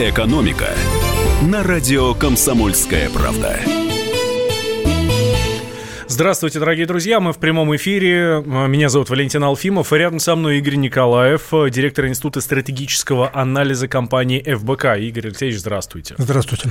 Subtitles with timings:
[0.00, 0.70] «Экономика»
[1.42, 3.60] на радио «Комсомольская правда».
[6.08, 7.20] Здравствуйте, дорогие друзья.
[7.20, 8.42] Мы в прямом эфире.
[8.46, 9.92] Меня зовут Валентин Алфимов.
[9.92, 14.96] И рядом со мной Игорь Николаев, директор Института стратегического анализа компании ФБК.
[14.96, 16.14] Игорь Алексеевич, здравствуйте.
[16.16, 16.70] Здравствуйте.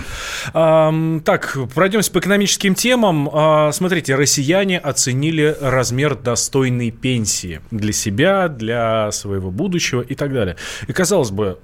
[0.52, 3.30] Так, пройдемся по экономическим темам.
[3.32, 10.56] А, смотрите, россияне оценили размер достойной пенсии для себя, для своего будущего и так далее.
[10.88, 11.60] И казалось бы,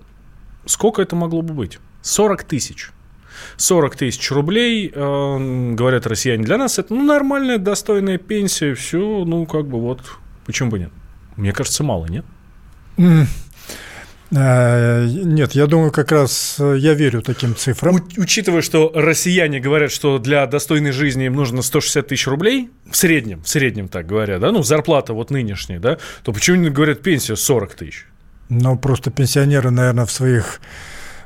[0.66, 1.80] сколько это могло бы быть?
[2.02, 2.92] 40 тысяч.
[3.58, 9.46] 40 тысяч рублей, э, говорят россияне, для нас это ну, нормальная, достойная пенсия, все, ну,
[9.46, 10.02] как бы вот,
[10.46, 10.92] почему бы нет?
[11.36, 12.26] Мне кажется, мало, нет?
[14.32, 17.96] Э, нет, я думаю, как раз э, я верю таким цифрам.
[17.96, 22.98] У, учитывая, что россияне говорят, что для достойной жизни им нужно 160 тысяч рублей, в
[22.98, 27.02] среднем, в среднем так говорят, да, ну, зарплата вот нынешняя, да, то почему не говорят
[27.02, 28.06] пенсия 40 тысяч?
[28.50, 30.62] Ну, просто пенсионеры, наверное, в своих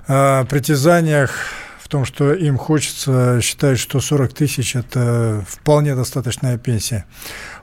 [0.07, 1.31] э, притязаниях
[1.81, 7.05] в том, что им хочется считать, что 40 тысяч– это вполне достаточная пенсия.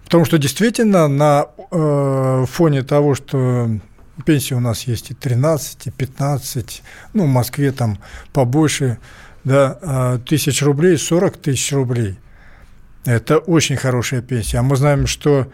[0.05, 3.71] Потому что действительно на э, фоне того, что
[4.25, 6.83] пенсии у нас есть и 13, и 15,
[7.15, 7.98] ну, в Москве там
[8.33, 8.98] побольше,
[9.45, 12.19] да, тысяч рублей, 40 тысяч рублей–
[13.07, 14.59] это очень хорошая пенсия.
[14.59, 15.47] А мы знаем, что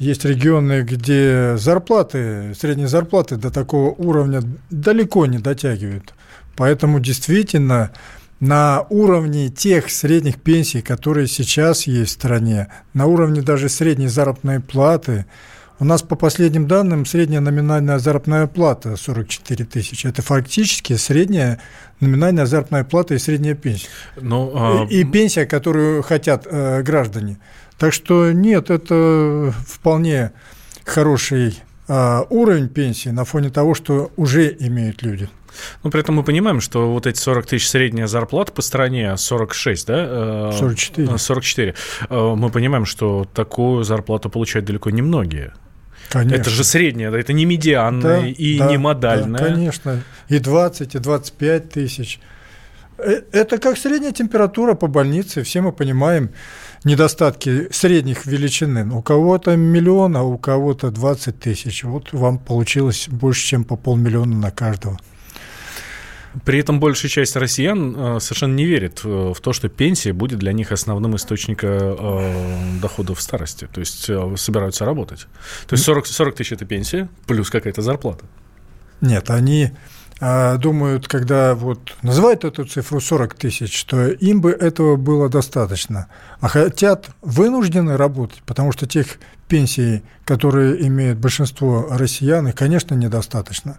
[0.00, 6.14] есть регионы, где зарплаты, средние зарплаты до такого уровня далеко не дотягивают.
[6.56, 7.90] Поэтому действительно
[8.40, 14.60] на уровне тех средних пенсий, которые сейчас есть в стране, на уровне даже средней заработной
[14.60, 15.26] платы,
[15.78, 20.06] у нас по последним данным средняя номинальная заработная плата 44 тысячи.
[20.06, 21.60] Это фактически средняя
[22.00, 23.88] номинальная заработная плата и средняя пенсия.
[24.20, 24.86] Ну, а...
[24.90, 27.38] и, и пенсия, которую хотят э, граждане.
[27.80, 30.32] Так что нет, это вполне
[30.84, 35.30] хороший э, уровень пенсии на фоне того, что уже имеют люди.
[35.82, 39.86] Ну, при этом мы понимаем, что вот эти 40 тысяч средняя зарплата по стране, 46,
[39.86, 40.52] да?
[40.52, 41.16] 44.
[41.16, 41.74] 44.
[42.10, 45.54] Мы понимаем, что такую зарплату получают далеко не многие.
[46.10, 46.36] Конечно.
[46.36, 49.40] Это же средняя, это не медианная да, и да, не модальная.
[49.40, 50.02] Да, конечно.
[50.28, 52.20] И 20, и 25 тысяч.
[52.98, 55.42] Э, это как средняя температура по больнице.
[55.44, 56.30] Все мы понимаем
[56.84, 58.86] недостатки средних величины.
[58.94, 61.84] У кого-то миллион, а у кого-то 20 тысяч.
[61.84, 64.98] Вот вам получилось больше, чем по полмиллиона на каждого.
[66.44, 70.52] При этом большая часть россиян э, совершенно не верит в то, что пенсия будет для
[70.52, 73.68] них основным источником э, доходов в старости.
[73.72, 75.26] То есть э, собираются работать.
[75.66, 78.24] То есть 40, 40 тысяч– это пенсия, плюс какая-то зарплата.
[79.00, 79.72] Нет, они
[80.20, 86.08] думают, когда вот называют эту цифру 40 тысяч, что им бы этого было достаточно,
[86.40, 93.78] а хотят вынуждены работать, потому что тех пенсий, которые имеют большинство россиян, их, конечно, недостаточно.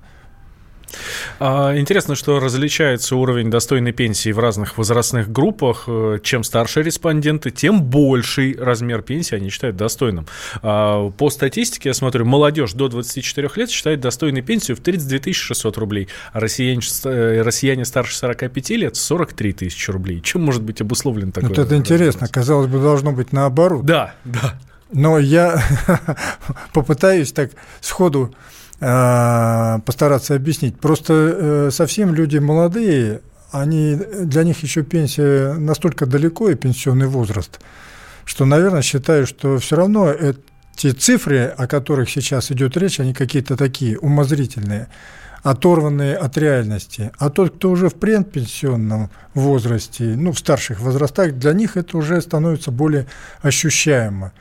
[1.39, 5.85] А, интересно, что различается уровень достойной пенсии в разных возрастных группах.
[5.87, 10.25] Э, чем старше респонденты, тем больший размер пенсии они считают достойным.
[10.61, 15.77] А, по статистике, я смотрю, молодежь до 24 лет считает достойной пенсию в 32 600
[15.77, 20.21] рублей, а россияне, э, россияне старше 45 лет 43 тысячи рублей.
[20.21, 21.49] Чем может быть обусловлен такой?
[21.49, 22.27] Вот это интересно.
[22.27, 23.85] Казалось бы, должно быть наоборот.
[23.85, 24.59] Да, да.
[24.93, 25.61] Но я
[26.73, 28.33] попытаюсь так сходу
[28.81, 30.79] постараться объяснить.
[30.79, 33.21] Просто э, совсем люди молодые,
[33.51, 37.59] они, для них еще пенсия настолько далеко и пенсионный возраст,
[38.25, 43.55] что, наверное, считаю, что все равно эти цифры, о которых сейчас идет речь, они какие-то
[43.55, 44.87] такие умозрительные,
[45.43, 47.11] оторванные от реальности.
[47.19, 52.19] А тот, кто уже в предпенсионном возрасте, ну, в старших возрастах, для них это уже
[52.19, 53.05] становится более
[53.43, 54.31] ощущаемо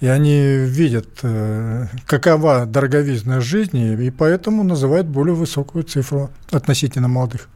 [0.00, 7.48] и они видят, э, какова дороговизна жизни, и поэтому называют более высокую цифру относительно молодых.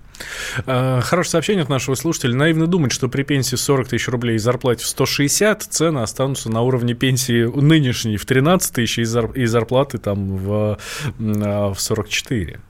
[0.67, 2.35] Э, хорошее сообщение от нашего слушателя.
[2.35, 6.63] Наивно думать, что при пенсии 40 тысяч рублей и зарплате в 160 цены останутся на
[6.63, 10.79] уровне пенсии нынешней в 13 тысяч и зарплаты там в,
[11.19, 12.61] в 44.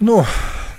[0.00, 0.24] Ну,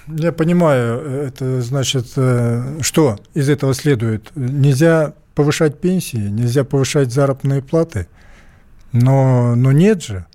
[0.08, 4.32] я понимаю, это значит, э, что из этого следует?
[4.36, 8.08] Нельзя повышать пенсии, нельзя повышать заработные платы.
[8.92, 10.26] Но, но нет же.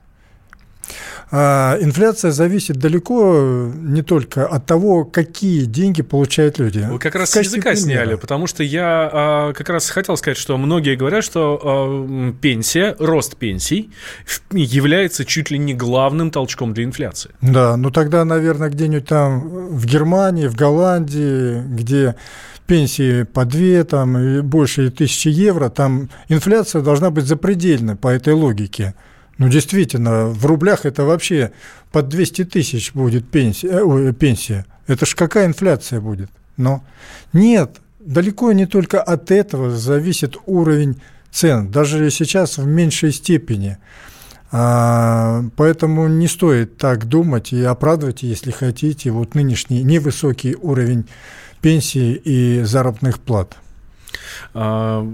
[1.30, 6.86] А инфляция зависит далеко не только от того, какие деньги получают люди.
[6.90, 7.76] Вы как раз с языка примера.
[7.76, 12.96] сняли, потому что я а, как раз хотел сказать, что многие говорят, что а, пенсия,
[12.98, 13.90] рост пенсий
[14.50, 17.30] является чуть ли не главным толчком для инфляции.
[17.42, 22.16] Да, ну тогда, наверное, где-нибудь там в Германии, в Голландии, где
[22.68, 28.34] пенсии по 2, там, и больше тысячи евро, там инфляция должна быть запредельной по этой
[28.34, 28.94] логике.
[29.38, 31.52] Ну, действительно, в рублях это вообще
[31.90, 33.68] под 200 тысяч будет пенсия.
[33.70, 34.66] Э, пенсия.
[34.86, 36.30] Это ж какая инфляция будет?
[36.56, 36.84] Но
[37.32, 41.00] нет, далеко не только от этого зависит уровень
[41.30, 43.78] цен, даже сейчас в меньшей степени.
[44.50, 51.06] А, поэтому не стоит так думать и оправдывать, если хотите, вот нынешний невысокий уровень
[51.60, 53.56] пенсии и заработных плат.
[54.54, 55.06] А,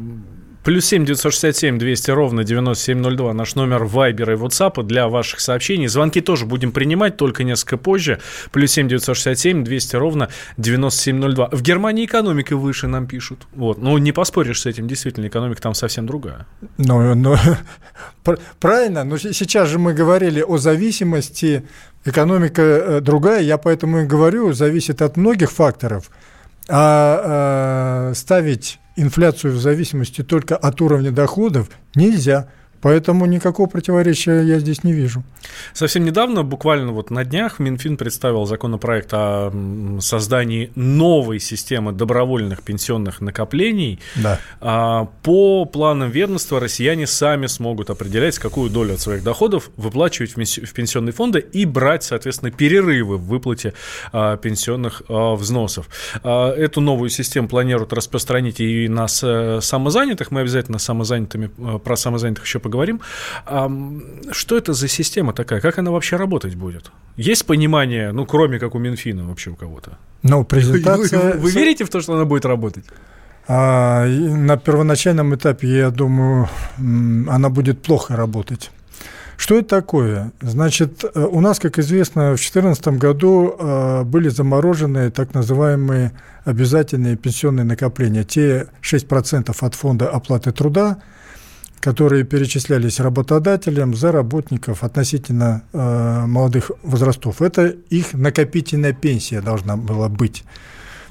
[0.65, 4.37] Плюс семь девятьсот шестьдесят семь двести ровно девяносто семь ноль два наш номер Вайбера и
[4.39, 5.89] WhatsApp для ваших сообщений.
[5.89, 8.19] Звонки тоже будем принимать, только несколько позже.
[8.51, 12.87] Плюс семь девятьсот шестьдесят семь двести ровно девяносто семь ноль два В Германии экономика выше
[12.87, 13.47] нам пишут.
[13.53, 13.77] Вот.
[13.77, 16.47] Ну, не поспоришь с этим, действительно, экономика там совсем другая.
[16.79, 17.37] Ну, ну
[18.59, 21.69] правильно, но сейчас же мы говорили о зависимости,
[22.07, 26.11] экономика э, другая, я поэтому и говорю, зависит от многих факторов.
[26.69, 32.49] А, а ставить инфляцию в зависимости только от уровня доходов нельзя.
[32.85, 35.25] Поэтому никакого противоречия я здесь не вижу.
[35.73, 39.51] Совсем недавно, буквально вот на днях, Минфин представил законопроект о
[40.01, 44.01] создании новой системы добровольных пенсионных накоплений.
[44.17, 44.39] Да.
[44.61, 50.73] А, по планам ведомства россияне сами смогут определять, какую долю от своих доходов выплачивать в
[50.75, 53.73] пенсионные фонды и брать, соответственно, перерывы в выплате
[54.13, 55.89] а, пенсионных а, взносов.
[56.23, 60.31] Эту новую систему планируют распространить и на самозанятых.
[60.31, 61.47] Мы обязательно самозанятыми,
[61.79, 63.01] про самозанятых еще поговорим поговорим.
[64.33, 65.61] Что это за система такая?
[65.61, 66.91] Как она вообще работать будет?
[67.17, 69.99] Есть понимание, ну, кроме как у Минфина вообще у кого-то?
[70.23, 71.35] Ну, презентация...
[71.35, 72.85] Вы, вы верите в то, что она будет работать?
[73.47, 76.49] А, на первоначальном этапе, я думаю,
[76.79, 78.71] она будет плохо работать.
[79.37, 80.33] Что это такое?
[80.41, 86.13] Значит, э, у нас, как известно, в 2014 году э, были заморожены так называемые
[86.45, 88.23] обязательные пенсионные накопления.
[88.23, 90.99] Те 6% от фонда оплаты труда,
[91.85, 97.43] которые перечислялись работодателям за работников относительно э, молодых возрастов.
[97.43, 100.45] Это их накопительная пенсия должна была быть.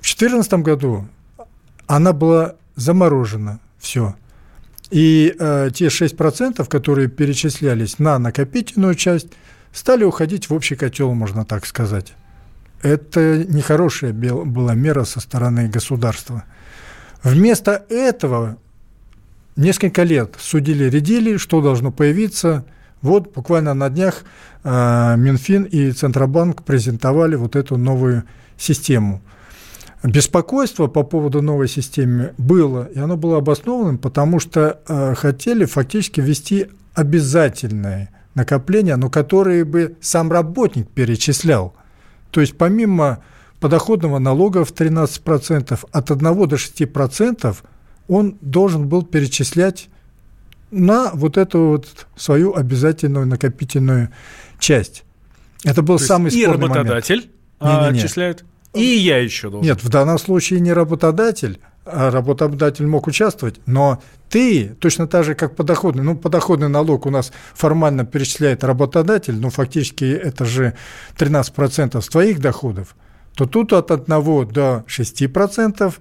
[0.01, 1.07] В 2014 году
[1.85, 4.15] она была заморожена, все.
[4.89, 9.27] И э, те 6%, которые перечислялись на накопительную часть,
[9.71, 12.13] стали уходить в общий котел, можно так сказать.
[12.81, 16.45] Это нехорошая была мера со стороны государства.
[17.21, 18.57] Вместо этого
[19.55, 22.65] несколько лет судили-редили, что должно появиться.
[23.01, 24.23] Вот буквально на днях
[24.63, 28.23] э, Минфин и Центробанк презентовали вот эту новую
[28.57, 29.21] систему.
[30.03, 36.19] Беспокойство по поводу новой системы было, и оно было обоснованным, потому что э, хотели фактически
[36.19, 41.73] ввести обязательное накопление, но которые бы сам работник перечислял.
[42.31, 43.19] То есть помимо
[43.59, 47.55] подоходного налога в 13%, от 1 до 6%
[48.07, 49.89] он должен был перечислять
[50.71, 54.09] на вот эту вот свою обязательную накопительную
[54.59, 55.03] часть.
[55.63, 57.29] Это был То самый и спорный работодатель
[57.59, 57.97] момент.
[57.97, 59.69] отчисляет, и я еще должен.
[59.69, 65.35] Нет, в данном случае не работодатель, а работодатель мог участвовать, но ты точно так же,
[65.35, 70.75] как подоходный, ну, подоходный налог у нас формально перечисляет работодатель, но фактически это же
[71.17, 72.95] 13% с твоих доходов,
[73.35, 74.07] то тут от 1
[74.47, 75.94] до 6%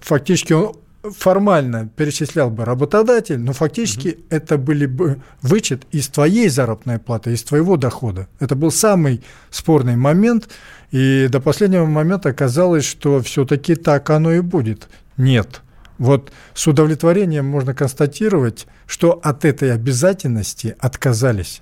[0.00, 4.22] фактически он формально перечислял бы работодатель, но фактически угу.
[4.30, 8.28] это были бы вычет из твоей заработной платы, из твоего дохода.
[8.40, 10.48] Это был самый спорный момент,
[10.90, 14.88] и до последнего момента оказалось, что все-таки так оно и будет.
[15.16, 15.62] Нет.
[15.98, 21.60] Вот с удовлетворением можно констатировать, что от этой обязательности отказались.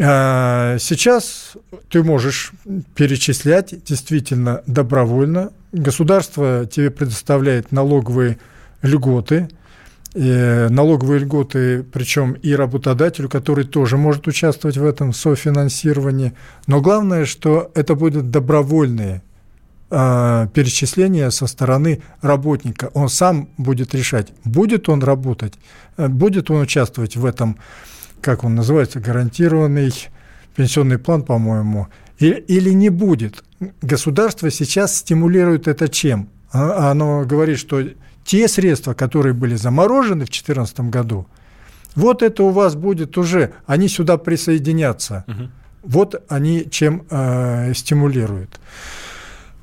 [0.00, 1.56] А, сейчас
[1.90, 2.52] ты можешь
[2.94, 5.52] перечислять действительно добровольно.
[5.72, 8.38] Государство тебе предоставляет налоговые
[8.82, 9.48] льготы,
[10.14, 16.34] налоговые льготы, причем и работодателю, который тоже может участвовать в этом софинансировании.
[16.66, 19.22] Но главное, что это будут добровольные
[19.94, 22.90] а, перечисления со стороны работника.
[22.94, 25.52] Он сам будет решать, будет он работать,
[25.98, 27.58] э, будет он участвовать в этом
[28.22, 29.92] как он называется, гарантированный
[30.56, 31.88] пенсионный план, по-моему,
[32.18, 33.44] или не будет.
[33.80, 36.28] Государство сейчас стимулирует это чем?
[36.52, 37.82] А, оно говорит, что
[38.24, 41.26] те средства, которые были заморожены в 2014 году,
[41.94, 45.24] вот это у вас будет уже, они сюда присоединятся.
[45.26, 45.48] Угу.
[45.82, 48.60] Вот они чем э, стимулируют.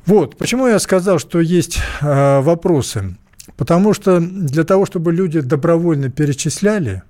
[0.06, 3.16] Вот, почему я сказал, что есть э, вопросы.
[3.58, 7.04] Потому что для того, чтобы люди добровольно перечисляли,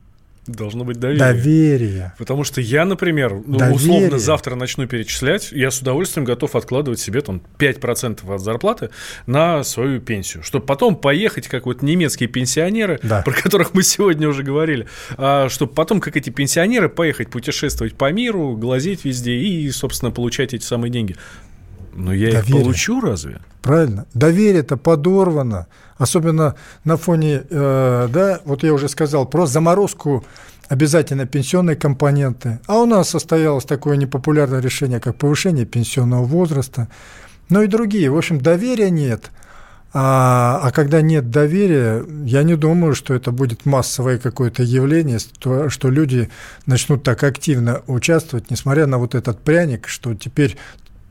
[0.50, 1.20] Должно быть доверие.
[1.20, 2.14] Доверие.
[2.18, 7.22] Потому что я, например, ну, условно завтра начну перечислять, я с удовольствием готов откладывать себе
[7.22, 8.90] там 5% от зарплаты
[9.28, 13.22] на свою пенсию, чтобы потом поехать, как вот немецкие пенсионеры, да.
[13.22, 14.88] про которых мы сегодня уже говорили,
[15.18, 20.54] а, чтобы потом, как эти пенсионеры, поехать путешествовать по миру, глазеть везде и, собственно, получать
[20.54, 21.16] эти самые деньги.
[21.94, 22.58] Но я Доверие.
[22.58, 23.40] их получу разве?
[23.62, 24.06] Правильно.
[24.14, 25.68] Доверие-то подорвано.
[25.98, 30.24] Особенно на фоне, э, да, вот я уже сказал, про заморозку
[30.70, 32.60] обязательно пенсионной компоненты.
[32.68, 36.88] А у нас состоялось такое непопулярное решение, как повышение пенсионного возраста,
[37.50, 38.10] но и другие.
[38.10, 39.32] В общем, доверия нет.
[39.92, 45.70] А, а когда нет доверия, я не думаю, что это будет массовое какое-то явление, что,
[45.70, 46.30] что люди
[46.68, 50.58] начнут так активно участвовать, несмотря на вот этот пряник, что теперь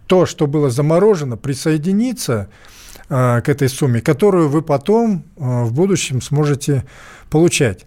[0.09, 2.49] то, что было заморожено, присоединится
[3.09, 6.85] а, к этой сумме, которую вы потом а, в будущем сможете
[7.31, 7.87] получать.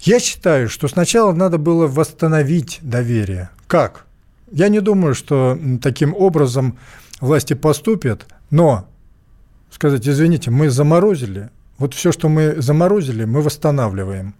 [0.00, 3.50] Я считаю, что сначала надо было восстановить доверие.
[3.66, 4.06] Как?
[4.50, 6.78] Я не думаю, что таким образом
[7.20, 8.88] власти поступят, но
[9.70, 14.34] сказать, извините, мы заморозили, вот все, что мы заморозили, мы восстанавливаем.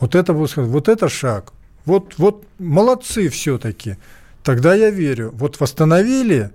[0.00, 1.52] Вот это, вот это шаг.
[1.84, 3.96] Вот, вот молодцы все-таки.
[4.42, 5.30] Тогда я верю.
[5.34, 6.50] Вот восстановили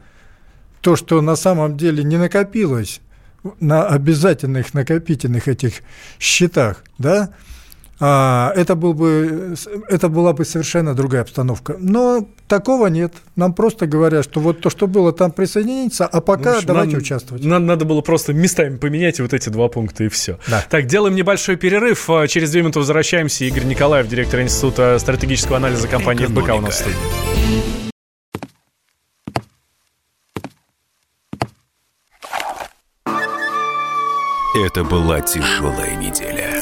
[0.82, 3.02] то, что на самом деле не накопилось
[3.60, 5.82] на обязательных накопительных этих
[6.20, 7.34] счетах, да,
[8.00, 9.56] это, был бы,
[9.90, 11.76] это была бы совершенно другая обстановка.
[11.80, 13.14] Но такого нет.
[13.36, 16.92] Нам просто говорят, что вот то, что было, там присоединиться, а пока ну, общем, давайте
[16.94, 17.44] нам, участвовать.
[17.44, 20.38] Нам надо было просто местами поменять вот эти два пункта и все.
[20.48, 20.64] Да.
[20.70, 22.10] Так, делаем небольшой перерыв.
[22.10, 23.46] А, через две минуты возвращаемся.
[23.46, 26.98] Игорь Николаев, директор Института стратегического анализа компании ФБК у нас в студии.
[34.66, 36.62] Это была тяжелая неделя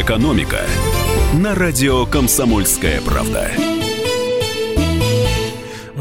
[0.00, 0.66] «Экономика»
[1.34, 3.52] на радио «Комсомольская правда».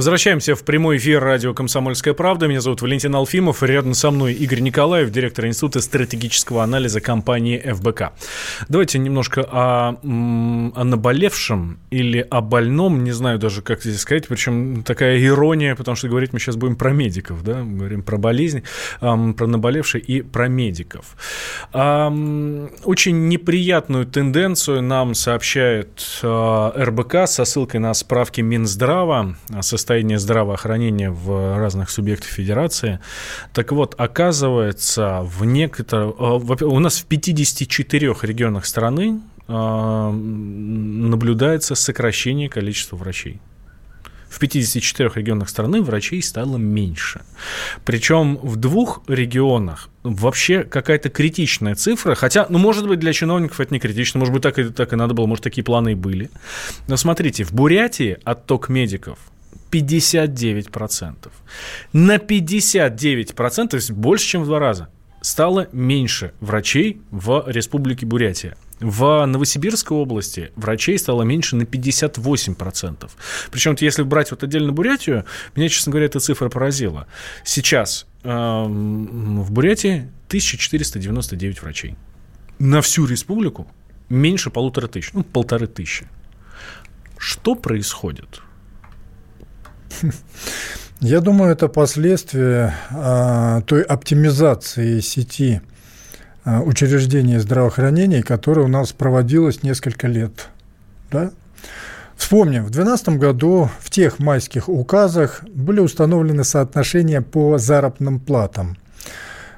[0.04, 2.48] Возвращаемся в прямой эфир радио «Комсомольская правда».
[2.48, 3.64] Меня зовут Валентин Алфимов.
[3.64, 8.12] Рядом со мной Игорь Николаев, директор Института стратегического анализа компании ФБК.
[8.68, 14.84] Давайте немножко о, о наболевшем или о больном, не знаю даже, как здесь сказать, причем
[14.84, 18.64] такая ирония, потому что говорить мы сейчас будем про медиков, да, мы говорим про болезнь,
[19.00, 21.16] про наболевший и про медиков.
[21.72, 31.12] Очень неприятную тенденцию нам сообщает а, РБК со ссылкой на справки Минздрава со состояние здравоохранения
[31.12, 33.00] в разных субъектах федерации.
[33.54, 36.16] Так вот, оказывается, в некоторых...
[36.20, 43.40] Э, у нас в 54 регионах страны э, наблюдается сокращение количества врачей.
[44.30, 47.22] В 54 регионах страны врачей стало меньше.
[47.86, 52.16] Причем в двух регионах вообще какая-то критичная цифра.
[52.16, 54.20] Хотя, ну, может быть, для чиновников это не критично.
[54.20, 55.28] Может быть, так и, так и надо было.
[55.28, 56.32] Может, такие планы и были.
[56.88, 59.20] Но смотрите, в Бурятии отток медиков–
[59.74, 61.32] 59%.
[61.94, 64.90] На 59%, то есть больше, чем в два раза,
[65.22, 68.56] стало меньше врачей в Республике Бурятия.
[68.80, 73.10] В Новосибирской области врачей стало меньше на 58%.
[73.50, 75.26] Причем, если брать вот отдельно Бурятию,
[75.56, 77.08] меня, честно говоря, эта цифра поразила.
[77.46, 81.96] Сейчас э, в Бурятии 1499 врачей.
[82.60, 83.68] На всю республику
[84.10, 86.08] меньше полутора тысяч, ну, полторы тысячи.
[87.18, 88.42] Что происходит?
[91.00, 95.62] Я думаю, это последствия а, той оптимизации сети
[96.46, 100.48] а, учреждений здравоохранения, которая у нас проводилась несколько лет.
[101.12, 101.32] Да?
[102.16, 108.78] Вспомним, в 2012 году в тех майских указах были установлены соотношения по заработным платам.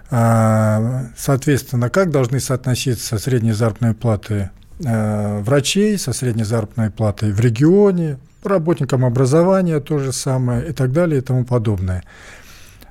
[0.10, 8.18] А, соответственно, как должны соотноситься средние заработные платы врачей со средней заработной платой в регионе,
[8.46, 12.04] работникам образования то же самое и так далее и тому подобное.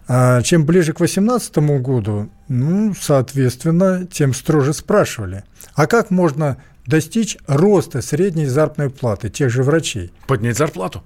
[0.07, 5.45] А чем ближе к 2018 году, ну, соответственно, тем строже спрашивали,
[5.75, 10.13] а как можно достичь роста средней заработной платы тех же врачей?
[10.27, 11.03] Поднять зарплату.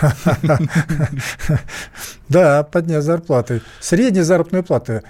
[2.28, 3.62] Да, поднять зарплаты.
[3.80, 5.02] Средняя заработная плата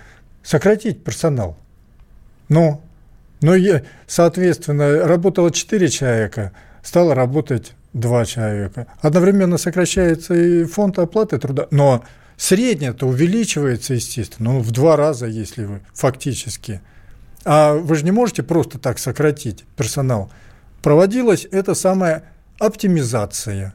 [0.42, 1.56] сократить персонал.
[2.48, 2.82] Ну,
[3.40, 3.54] ну,
[4.06, 8.86] соответственно, работало 4 человека, стало работать два человека.
[9.00, 12.04] Одновременно сокращается и фонд оплаты труда, но
[12.36, 16.80] средняя-то увеличивается, естественно, ну, в два раза, если вы фактически.
[17.44, 20.30] А вы же не можете просто так сократить персонал.
[20.82, 22.24] Проводилась эта самая
[22.58, 23.74] оптимизация.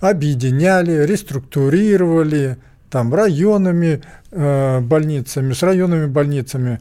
[0.00, 2.56] объединяли, реструктурировали
[2.90, 6.80] там районами э, больницами, с районными больницами,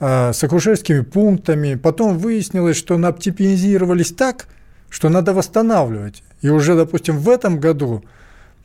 [0.00, 1.74] э, с акушерскими пунктами.
[1.76, 4.48] Потом выяснилось, что оптимизировались так,
[4.94, 6.22] что надо восстанавливать.
[6.40, 8.04] И уже, допустим, в этом году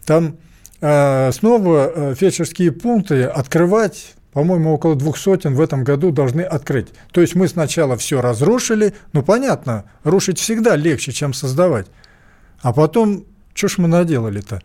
[0.05, 0.37] там
[0.79, 6.89] э, снова э, фельдшерские пункты открывать по-моему, около двух сотен в этом году должны открыть.
[7.11, 11.87] То есть мы сначала все разрушили, ну понятно, рушить всегда легче, чем создавать.
[12.61, 14.61] А потом, что ж мы наделали-то?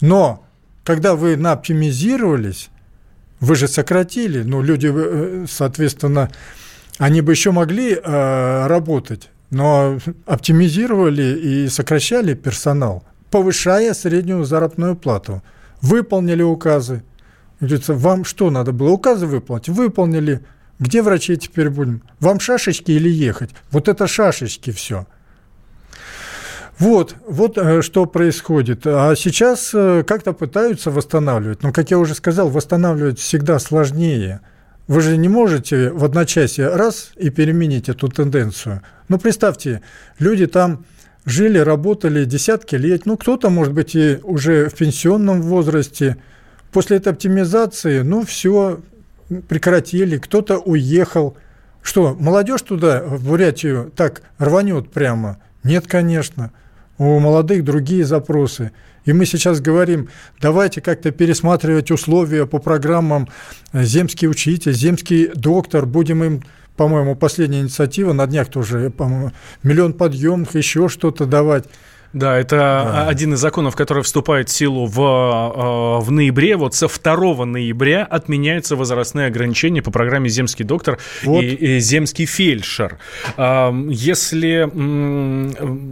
[0.00, 0.44] Но
[0.84, 2.68] когда вы наоптимизировались,
[3.40, 6.30] вы же сократили, ну люди, э, соответственно,
[6.98, 15.42] они бы еще могли э, работать, но оптимизировали и сокращали персонал, повышая среднюю заработную плату.
[15.80, 17.02] Выполнили указы,
[17.60, 18.90] Говорится, вам что надо было?
[18.90, 19.68] Указы выполнить?
[19.68, 20.40] Выполнили.
[20.78, 22.02] Где врачей теперь будем?
[22.20, 23.50] Вам шашечки или ехать?
[23.72, 25.06] Вот это шашечки все.
[26.78, 28.86] Вот, вот э, что происходит.
[28.86, 31.64] А сейчас э, как-то пытаются восстанавливать.
[31.64, 34.40] Но, как я уже сказал, восстанавливать всегда сложнее.
[34.88, 38.82] Вы же не можете в одночасье раз и переменить эту тенденцию.
[39.08, 39.82] Ну, представьте,
[40.18, 40.84] люди там
[41.24, 43.06] жили, работали десятки лет.
[43.06, 46.16] Ну, кто-то, может быть, и уже в пенсионном возрасте–
[46.72, 48.80] После этой оптимизации, ну, все,
[49.48, 51.36] прекратили, кто-то уехал.
[51.82, 55.38] Что, молодежь туда, в Бурятию, так рванет прямо?
[55.62, 56.52] Нет, конечно.
[56.98, 58.72] У молодых другие запросы.
[59.08, 63.26] И мы сейчас говорим, давайте как-то пересматривать условия по программам
[63.72, 66.42] «Земский учитель», «Земский доктор», будем им
[66.76, 69.32] по-моему, последняя инициатива, на днях тоже, по-моему,
[69.64, 71.64] миллион подъемных, еще что-то давать.
[72.12, 73.08] Да, это да.
[73.08, 76.56] один из законов, который вступает в силу в, э, в ноябре.
[76.56, 81.42] Вот со 2 ноября отменяются возрастные ограничения по программе «Земский доктор» вот.
[81.42, 82.98] и, и «Земский фельдшер».
[83.36, 84.68] Если,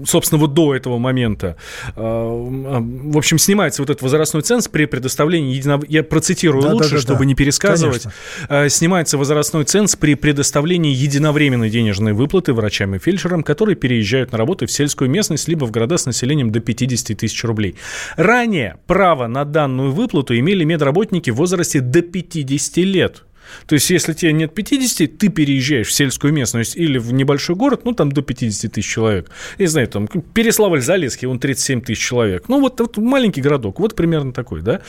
[0.06, 1.56] собственно, вот до этого момента,
[1.94, 5.80] в общем, снимается вот этот возрастной ценз при предоставлении едино...
[5.88, 7.24] Я процитирую да, лучше, да, да, чтобы да.
[7.26, 8.02] не пересказывать.
[8.02, 8.12] Конечно.
[8.48, 14.38] Э, снимается возрастной ценз при предоставлении единовременной денежной выплаты врачам и фельдшерам, которые переезжают на
[14.38, 17.76] работу в сельскую местность либо в города с населением до 50 тысяч рублей.
[18.16, 23.24] Ранее право на данную выплату имели медработники в возрасте до 50 лет.
[23.66, 27.82] То есть, если тебе нет 50, ты переезжаешь в сельскую местность или в небольшой город,
[27.84, 29.30] ну, там до 50 тысяч человек.
[29.58, 32.48] Я знаю, там Переславль-Залесский, он 37 тысяч человек.
[32.48, 34.80] Ну, вот, вот маленький городок, вот примерно такой, да.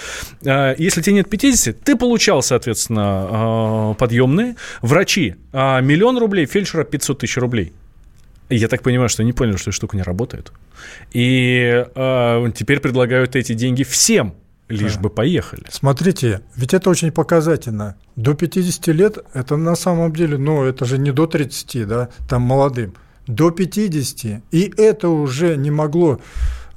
[0.46, 4.56] А, если тебе нет 50, ты получал, соответственно, а, подъемные.
[4.82, 7.74] Врачи а, миллион рублей, фельдшера 500 тысяч рублей.
[8.50, 10.52] Я так понимаю, что они поняли, что эта штука не работает.
[11.12, 14.36] И э, теперь предлагают эти деньги всем,
[14.70, 15.02] лишь да.
[15.02, 15.64] бы поехали.
[15.70, 17.96] Смотрите, ведь это очень показательно.
[18.16, 22.42] До 50 лет это на самом деле, ну, это же не до 30, да, там
[22.44, 22.94] молодым.
[23.28, 24.42] До 50.
[24.52, 26.20] И это уже не могло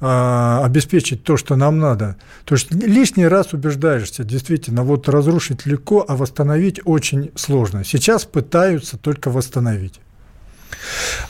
[0.00, 2.16] а, обеспечить то, что нам надо.
[2.44, 7.84] То есть лишний раз убеждаешься, действительно, вот разрушить легко, а восстановить очень сложно.
[7.84, 10.00] Сейчас пытаются только восстановить.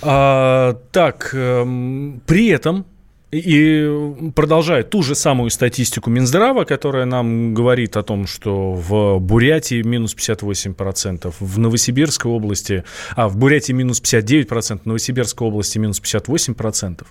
[0.02, 2.86] А, так, эм, при этом
[3.30, 3.88] и
[4.34, 10.16] продолжая ту же самую статистику Минздрава, которая нам говорит о том, что в Бурятии минус
[10.16, 17.06] 58%, в Новосибирской области, а в Бурятии минус 59%, в Новосибирской области минус 58%.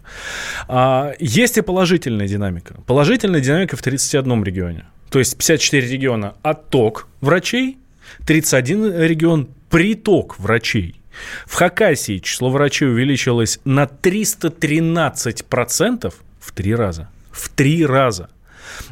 [0.68, 2.76] А, есть и положительная динамика.
[2.86, 4.86] Положительная динамика в 31 регионе.
[5.10, 7.78] То есть 54 региона отток врачей,
[8.26, 10.99] 31 регион приток врачей.
[11.46, 17.10] В Хакасии число врачей увеличилось на 313% в три раза.
[17.32, 18.30] В три раза.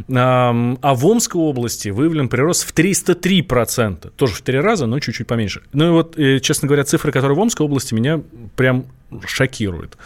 [0.09, 4.11] А в Омской области выявлен прирост в 303%.
[4.15, 5.61] Тоже в три раза, но чуть-чуть поменьше.
[5.73, 8.21] Ну и вот, э, честно говоря, цифры, которые в Омской области, меня
[8.55, 8.85] прям
[9.25, 9.97] шокируют.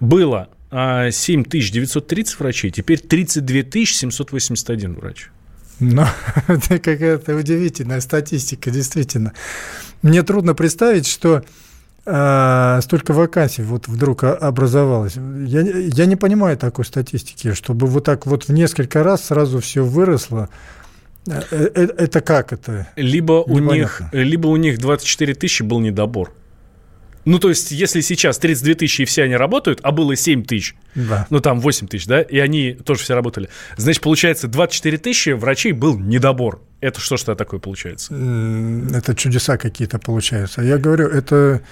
[0.00, 5.28] Было 7930 а, врачей, теперь 32 781 врач.
[5.80, 6.06] Ну,
[6.48, 9.32] это какая-то удивительная статистика, действительно.
[10.04, 11.42] Мне трудно представить, что
[12.04, 15.14] э, столько вакансий вот вдруг образовалось.
[15.16, 19.82] Я, я не понимаю такой статистики, чтобы вот так вот в несколько раз сразу все
[19.82, 20.50] выросло.
[21.26, 22.86] Э, э, э, это как это?
[22.96, 26.34] Либо у, них, либо у них 24 тысячи был недобор.
[27.24, 30.74] Ну, то есть, если сейчас 32 тысячи и все они работают, а было 7 тысяч,
[30.94, 31.26] да.
[31.30, 35.72] ну, там 8 тысяч, да, и они тоже все работали, значит, получается, 24 тысячи врачей
[35.72, 36.60] был недобор.
[36.84, 38.14] Это что что такое получается?
[38.94, 40.60] Это чудеса какие-то получаются.
[40.60, 41.62] Я говорю, это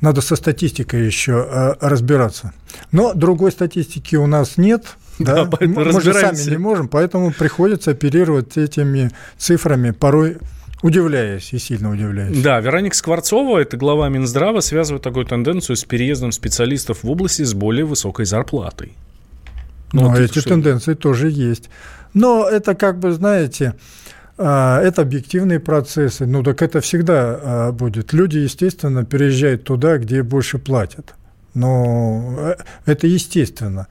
[0.00, 2.54] надо со статистикой еще а, разбираться.
[2.90, 4.96] Но другой статистики у нас нет.
[5.18, 10.38] Да, да мы же сами не можем, поэтому приходится оперировать этими цифрами порой
[10.80, 12.42] Удивляюсь и сильно удивляюсь.
[12.42, 17.54] Да, Вероника Скворцова, это глава Минздрава, связывает такую тенденцию с переездом специалистов в области с
[17.54, 18.92] более высокой зарплатой.
[19.92, 20.50] Ну, Но вот эти что...
[20.50, 21.70] тенденции тоже есть.
[22.12, 26.26] Но это как бы, знаете, а, это объективные процессы.
[26.26, 28.12] Ну, так это всегда а, будет.
[28.12, 31.14] Люди, естественно, переезжают туда, где больше платят.
[31.54, 33.86] Но э, это естественно.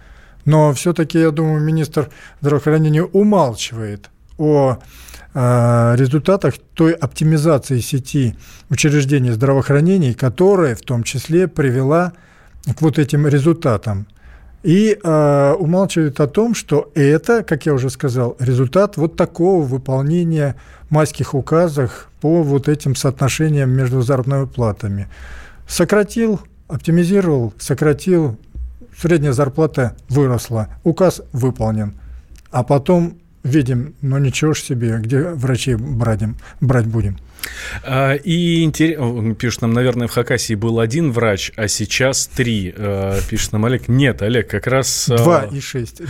[0.46, 2.10] Но все-таки, я думаю, министр
[2.42, 4.80] здравоохранения умалчивает о
[5.34, 8.36] а, результатах той оптимизации сети
[8.70, 12.14] учреждений здравоохранения, которая в том числе привела
[12.66, 14.08] к вот этим результатам.
[14.64, 20.56] И э, умалчивает о том, что это, как я уже сказал, результат вот такого выполнения
[20.90, 25.10] майских указов по вот этим соотношениям между заработными платами.
[25.68, 28.38] Сократил, оптимизировал, сократил,
[28.98, 31.94] средняя зарплата выросла, указ выполнен.
[32.52, 36.22] А потом видим, ну ничего ж себе, где врачей брать,
[36.62, 37.18] брать будем.
[37.84, 38.98] А, и интерес...
[39.38, 42.74] пишет нам, наверное, в Хакасии был один врач, а сейчас три.
[42.76, 43.88] А, пишет нам Олег.
[43.88, 45.10] Нет, Олег, как раз...
[45.10, 46.02] А, Два и шесть.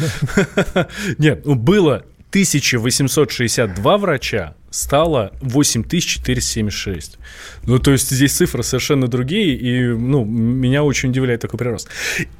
[1.18, 7.20] Нет, ну было 1862 врача, стало 8476.
[7.66, 11.90] Ну, то есть здесь цифры совершенно другие, и, ну, меня очень удивляет такой прирост.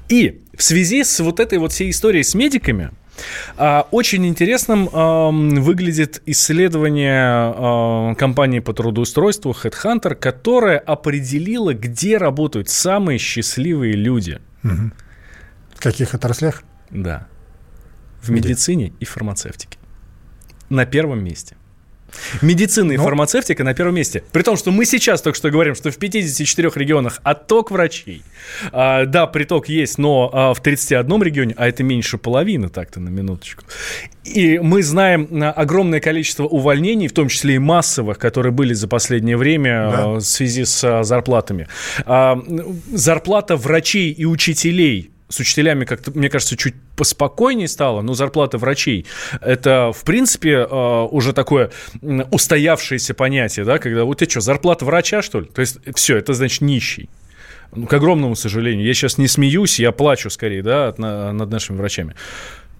[0.10, 2.90] И в связи с вот этой вот всей историей с медиками,
[3.92, 4.88] очень интересным
[5.62, 14.40] выглядит исследование компании по трудоустройству Headhunter, которое определило, где работают самые счастливые люди.
[14.62, 16.64] В каких отраслях?
[16.90, 17.28] Да.
[18.22, 19.78] В медицине и фармацевтике.
[20.70, 21.56] На первом месте.
[22.42, 22.98] Медицина и.
[22.98, 23.04] Ну.
[23.04, 24.24] фармацевтика на первом месте.
[24.32, 28.24] При том, что мы сейчас только что говорим, что в 54 регионах отток врачей.
[28.72, 33.10] А, да, приток есть, но а, в 31 регионе, а это меньше половины, так-то на
[33.10, 33.64] минуточку.
[34.24, 38.88] И мы знаем а, огромное количество увольнений, в том числе и массовых, которые были за
[38.88, 40.08] последнее время да.
[40.08, 41.68] в связи с а, зарплатами.
[42.06, 42.40] А,
[42.92, 49.08] зарплата врачей и учителей с учителями как-то, мне кажется, чуть поспокойнее стало, но зарплата врачей–
[49.42, 51.72] это, в принципе, э, уже такое
[52.32, 55.48] устоявшееся понятие, да, когда вот ты что, зарплата врача, что ли?
[55.48, 57.10] То есть все, это значит нищий.
[57.76, 58.86] Ну, к огромному сожалению.
[58.86, 62.14] Я сейчас не смеюсь, я плачу скорее, да, над нашими врачами.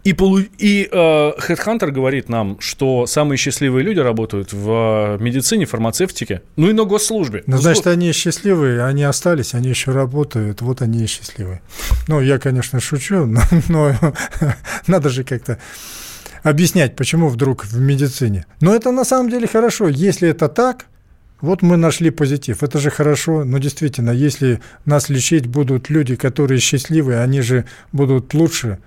[0.04, 0.40] И, полу...
[0.40, 6.74] и э, Headhunter говорит нам, что самые счастливые люди работают в медицине, фармацевтике, ну и
[6.74, 7.44] на госслужбе.
[7.48, 11.62] Ну, значит, они счастливые, они остались, они еще работают, вот они и счастливые.
[12.08, 13.96] Ну, я, конечно, шучу, но, но
[14.88, 15.58] надо же как-то
[16.44, 18.46] объяснять, почему вдруг в медицине.
[18.60, 19.88] Но это на самом деле хорошо.
[19.88, 20.86] Если это так,
[21.40, 22.62] вот мы нашли позитив.
[22.64, 23.44] Это же хорошо.
[23.44, 28.80] Но действительно, если нас лечить будут люди, которые счастливые, они же будут лучше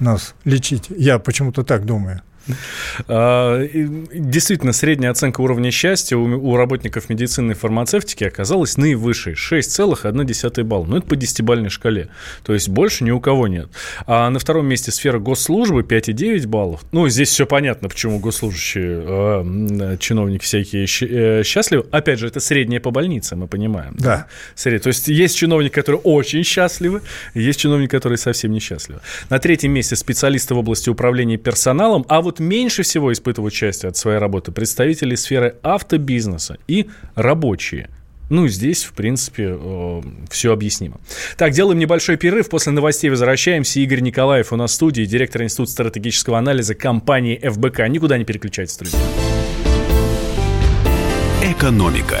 [0.00, 0.90] нас лечить.
[0.90, 2.22] Я почему-то так думаю.
[3.06, 3.66] А,
[4.12, 10.86] действительно, средняя оценка уровня счастья у работников медицины и фармацевтики оказалась наивысшей– 6,1 балла.
[10.86, 12.08] Ну, это по десятибалльной шкале.
[12.42, 13.68] То есть больше ни у кого нет.
[14.06, 16.84] А на втором месте сфера госслужбы 5,9 баллов.
[16.92, 21.86] Ну, здесь все понятно, почему госслужащие, а, чиновники всякие э, счастливы.
[21.90, 23.94] Опять же, это средняя по больнице, мы понимаем.
[23.98, 24.26] Да.
[24.64, 24.78] да?
[24.78, 27.02] То есть есть чиновники, которые очень счастливы,
[27.34, 29.00] есть чиновники, которые совсем несчастливы.
[29.30, 33.96] На третьем месте специалисты в области управления персоналом, а вот меньше всего испытывают счастье от
[33.96, 37.88] своей работы представители сферы автобизнеса и рабочие.
[38.30, 41.00] Ну, здесь, в принципе, э, все объяснимо.
[41.36, 42.50] Так, делаем небольшой перерыв.
[42.50, 43.80] После новостей возвращаемся.
[43.80, 47.88] Игорь Николаев у нас в студии, директор Института стратегического анализа компании ФБК.
[47.88, 49.00] Никуда не переключайтесь, друзья.
[51.42, 52.20] Экономика.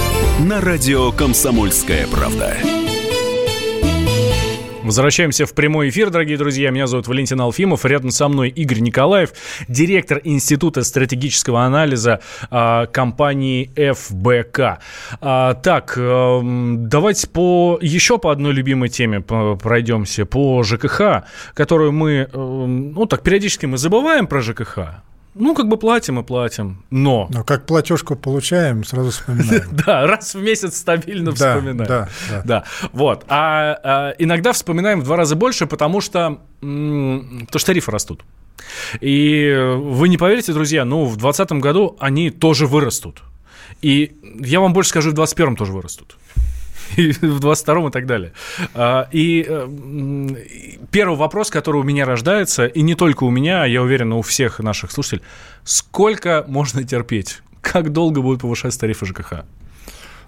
[0.47, 2.57] на радио «Комсомольская правда».
[4.83, 6.71] Возвращаемся в прямой эфир, дорогие друзья.
[6.71, 7.85] Меня зовут Валентин Алфимов.
[7.85, 9.33] Рядом со мной Игорь Николаев,
[9.67, 14.79] директор Института стратегического анализа э, компании ФБК.
[15.21, 20.25] А, так, э, давайте по еще по одной любимой теме пройдемся.
[20.25, 21.23] По ЖКХ,
[21.53, 25.03] которую мы, э, ну так, периодически мы забываем про ЖКХ.
[25.33, 27.27] Ну, как бы платим и платим, но...
[27.31, 29.63] Но как платежку получаем, сразу вспоминаем.
[29.85, 31.87] Да, раз в месяц стабильно вспоминаем.
[31.87, 32.09] Да,
[32.43, 32.63] да.
[32.91, 33.23] Вот.
[33.29, 38.23] А, а иногда вспоминаем в два раза больше, потому что, потому что тарифы растут.
[38.99, 43.23] И вы не поверите, друзья, ну, в 2020 году они тоже вырастут.
[43.81, 46.17] И я вам больше скажу, в 2021 тоже вырастут.
[46.97, 48.33] В 22 и так далее.
[48.73, 49.43] А, и
[50.91, 54.21] первый вопрос, который у меня рождается, и не только у меня, а я уверен, у
[54.21, 55.23] всех наших слушателей,
[55.63, 57.41] сколько можно терпеть?
[57.61, 59.45] Как долго будут повышаться тарифы ЖКХ?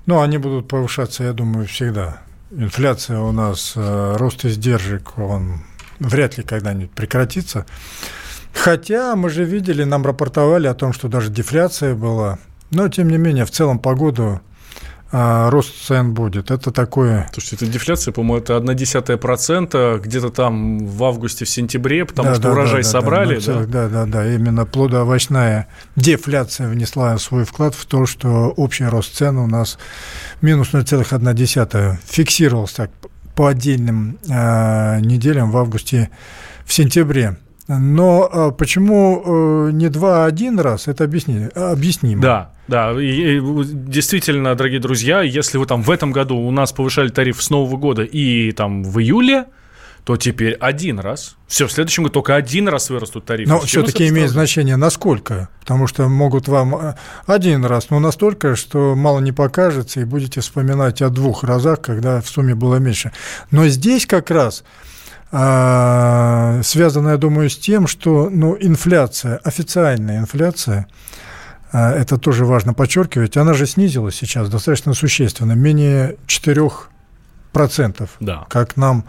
[0.06, 2.21] Ну, они будут повышаться, я думаю, всегда.
[2.52, 5.62] Инфляция у нас, э, рост издержек, он
[5.99, 7.65] вряд ли когда-нибудь прекратится.
[8.54, 12.38] Хотя мы же видели, нам рапортовали о том, что даже дефляция была.
[12.69, 14.41] Но, тем не менее, в целом погоду
[15.15, 16.49] а, рост цен будет.
[16.49, 17.30] Это такое...
[17.32, 22.30] Слушайте, это дефляция, по-моему, это одна десятая процента где-то там в августе, в сентябре, потому
[22.30, 23.39] да, что да, урожай да, собрали.
[23.39, 23.65] Да, да?
[23.65, 29.38] да, да, да, именно плодоовощная дефляция внесла свой вклад в то, что общий рост цен
[29.38, 29.78] у нас
[30.41, 32.89] минус 0,1 фиксировался так
[33.36, 36.10] по отдельным э, неделям в августе,
[36.65, 37.38] в сентябре.
[37.67, 39.23] Но э, почему
[39.67, 42.21] э, не два, а один раз, это объясни, объяснимо.
[42.21, 46.73] Да, да, и, и, действительно, дорогие друзья, если вы там в этом году у нас
[46.73, 49.45] повышали тариф с Нового года и там в июле,
[50.04, 51.38] то теперь один раз.
[51.47, 53.49] Все, в следующем году только один раз вырастут тарифы.
[53.49, 55.47] Но все-таки имеет значение, насколько.
[55.62, 56.95] Потому что могут вам э,
[57.26, 62.19] один раз, но настолько, что мало не покажется, и будете вспоминать о двух разах, когда
[62.19, 63.13] в сумме было меньше.
[63.52, 64.65] Но здесь как раз
[65.34, 70.88] связано, я думаю, с тем, что ну, инфляция, официальная инфляция,
[71.74, 78.46] а, это тоже важно подчеркивать, она же снизилась сейчас достаточно существенно, менее 4%, да.
[78.48, 79.06] как нам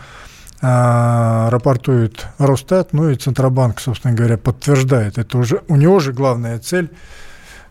[0.62, 5.18] а, рапортует Росстат, ну и Центробанк, собственно говоря, подтверждает.
[5.18, 6.90] Это уже, у него же главная цель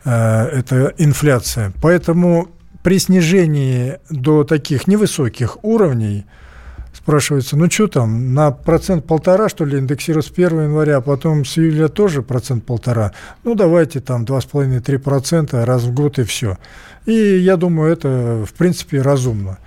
[0.05, 1.73] а,– это инфляция.
[1.81, 2.49] Поэтому
[2.83, 6.27] при снижении до таких невысоких уровней–
[6.93, 11.43] спрашивается, ну что там, на процент полтора, что ли, индексировать с 1 января, а потом
[11.43, 13.13] с июля тоже процент полтора.
[13.43, 16.57] Ну, давайте там 2,5-3% раз в год и все.
[17.05, 19.57] И я думаю, это, в принципе, разумно.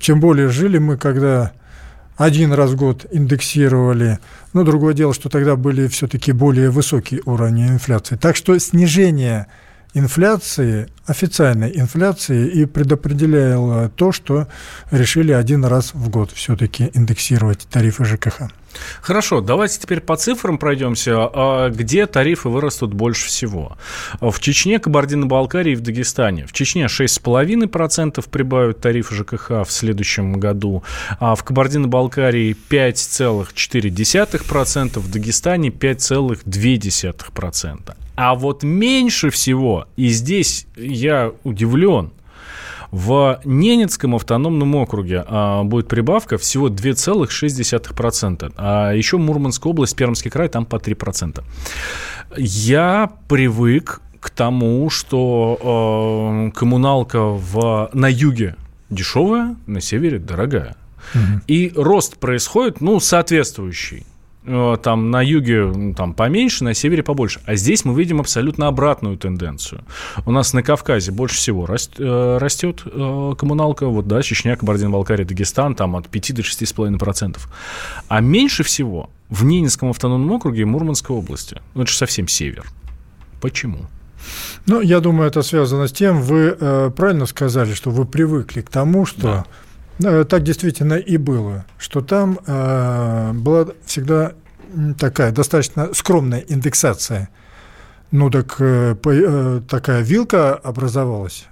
[0.00, 1.52] Тем более жили мы, когда
[2.16, 4.18] один раз в год индексировали.
[4.52, 8.16] Но другое дело, что тогда были все-таки более высокие уровни инфляции.
[8.16, 9.46] Так что снижение
[9.94, 14.48] инфляции, официальной инфляции и предопределяла то, что
[14.90, 18.50] решили один раз в год все-таки индексировать тарифы ЖКХ.
[19.00, 21.28] Хорошо, давайте теперь по цифрам пройдемся.
[21.32, 23.76] А где тарифы вырастут больше всего?
[24.20, 26.46] В Чечне, Кабардино-Балкарии и в Дагестане.
[26.46, 30.84] В Чечне 6,5% прибавят тарифы ЖКХ в следующем году,
[31.18, 37.94] а в Кабардино-Балкарии 5,4%, в Дагестане 5,2%.
[38.14, 42.12] А вот меньше всего, и здесь я удивлен,
[42.92, 48.52] в Ненецком автономном округе а, будет прибавка всего 2,6%.
[48.56, 51.42] А еще Мурманская область, Пермский край, там по 3%.
[52.36, 58.56] Я привык к тому, что э, коммуналка в, на юге
[58.90, 60.76] дешевая, на севере дорогая.
[61.14, 61.42] Угу.
[61.46, 64.06] И рост происходит, ну, соответствующий.
[64.44, 67.40] Э, там на юге там поменьше, на севере побольше.
[67.46, 69.82] А здесь мы видим абсолютно обратную тенденцию.
[70.26, 75.74] У нас на Кавказе больше всего э, растет э, коммуналка, вот, да, Чечня, Кабардино-Балкария, Дагестан,
[75.74, 77.38] там от 5 до 6,5%.
[78.08, 81.60] А меньше всего в Ненецком автономном округе Мурманской области.
[81.74, 82.66] Ну, это же совсем север.
[83.40, 83.86] Почему?
[84.66, 88.70] Ну, я думаю, это связано с тем, вы э, правильно сказали, что вы привыкли к
[88.70, 89.46] тому, что да.
[89.98, 94.32] Да, так действительно и было, что там э, была всегда
[94.98, 97.28] такая достаточно скромная индексация.
[98.10, 101.46] Ну так э, э, такая вилка образовалась.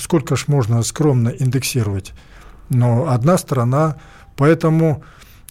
[0.00, 2.12] Сколько ж можно скромно индексировать?
[2.68, 3.96] Но одна страна,
[4.36, 5.02] поэтому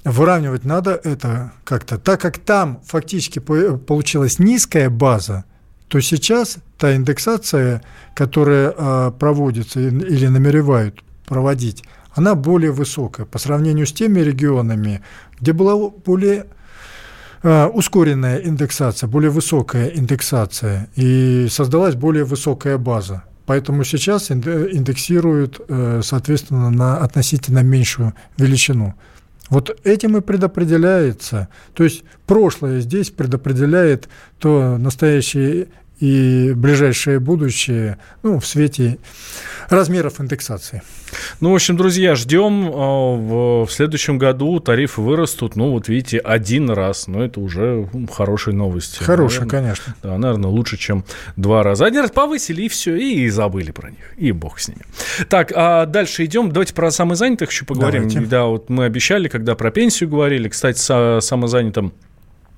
[0.03, 1.97] выравнивать надо это как-то.
[1.97, 5.45] Так как там фактически получилась низкая база,
[5.87, 7.81] то сейчас та индексация,
[8.13, 11.83] которая э, проводится или намеревают проводить,
[12.17, 15.01] она более высокая по сравнению с теми регионами,
[15.39, 16.47] где была более
[17.43, 23.23] а, ускоренная индексация, более высокая индексация, и создалась более высокая база.
[23.45, 28.95] Поэтому сейчас индексируют, э, соответственно, на относительно меньшую величину.
[29.49, 31.47] Вот этим и предопределяется.
[31.73, 35.67] То есть прошлое здесь предопределяет то настоящее
[35.99, 38.97] и ближайшее будущее ну, в свете
[39.69, 40.81] размеров индексации.
[41.39, 42.71] Ну, в общем, друзья, ждем.
[42.73, 47.07] А, в следующем году тарифы вырастут, ну, вот видите, один раз.
[47.07, 49.03] Но это уже хорошие новости.
[49.03, 49.95] Хорошие, наверное, конечно.
[50.03, 51.05] Да, наверное, лучше, чем
[51.35, 51.85] два раза.
[51.85, 54.13] Один раз повысили, и все, и забыли про них.
[54.17, 54.81] И бог с ними.
[55.29, 56.51] Так, а дальше идем.
[56.51, 58.07] Давайте про самозанятых еще поговорим.
[58.07, 58.29] Давайте.
[58.29, 60.49] Да, вот мы обещали, когда про пенсию говорили.
[60.49, 60.77] Кстати,
[61.21, 62.06] самозанятым а, а,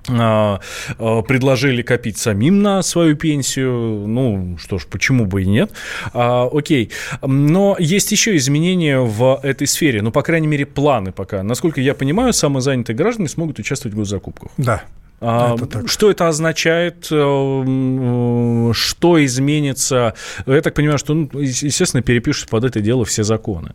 [0.06, 4.06] предложили копить самим на свою пенсию.
[4.06, 5.70] Ну, что ж, почему бы и нет.
[6.12, 6.90] А, окей.
[7.22, 10.02] Но есть еще изменения в этой сфере.
[10.02, 11.42] Ну, по крайней мере, планы пока.
[11.42, 14.50] Насколько я понимаю, самозанятые граждане смогут участвовать в госзакупках.
[14.56, 14.82] Да.
[15.22, 17.08] А, это что это означает?
[17.10, 20.14] Э, что изменится?
[20.46, 23.72] Я так понимаю, что, ну, естественно, перепишут под это дело все законы.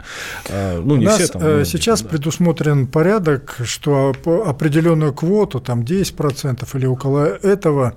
[0.49, 1.43] А, ну, не У нас все там.
[1.43, 2.09] Э, но, сейчас да.
[2.09, 7.95] предусмотрен порядок, что определенную квоту, там 10% или около этого,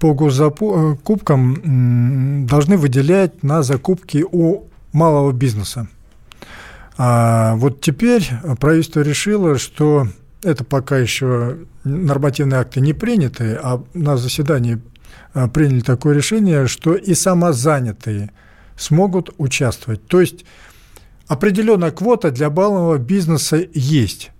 [0.00, 5.88] по госзакупкам должны выделять на закупки у малого бизнеса.
[6.96, 10.08] А вот теперь правительство решило, что
[10.42, 14.80] это пока еще нормативные акты не приняты, а на заседании
[15.34, 18.30] а, приняли такое решение, что и самозанятые
[18.76, 20.06] смогут участвовать.
[20.06, 20.44] То есть
[21.26, 24.30] определенная квота для баллового бизнеса есть.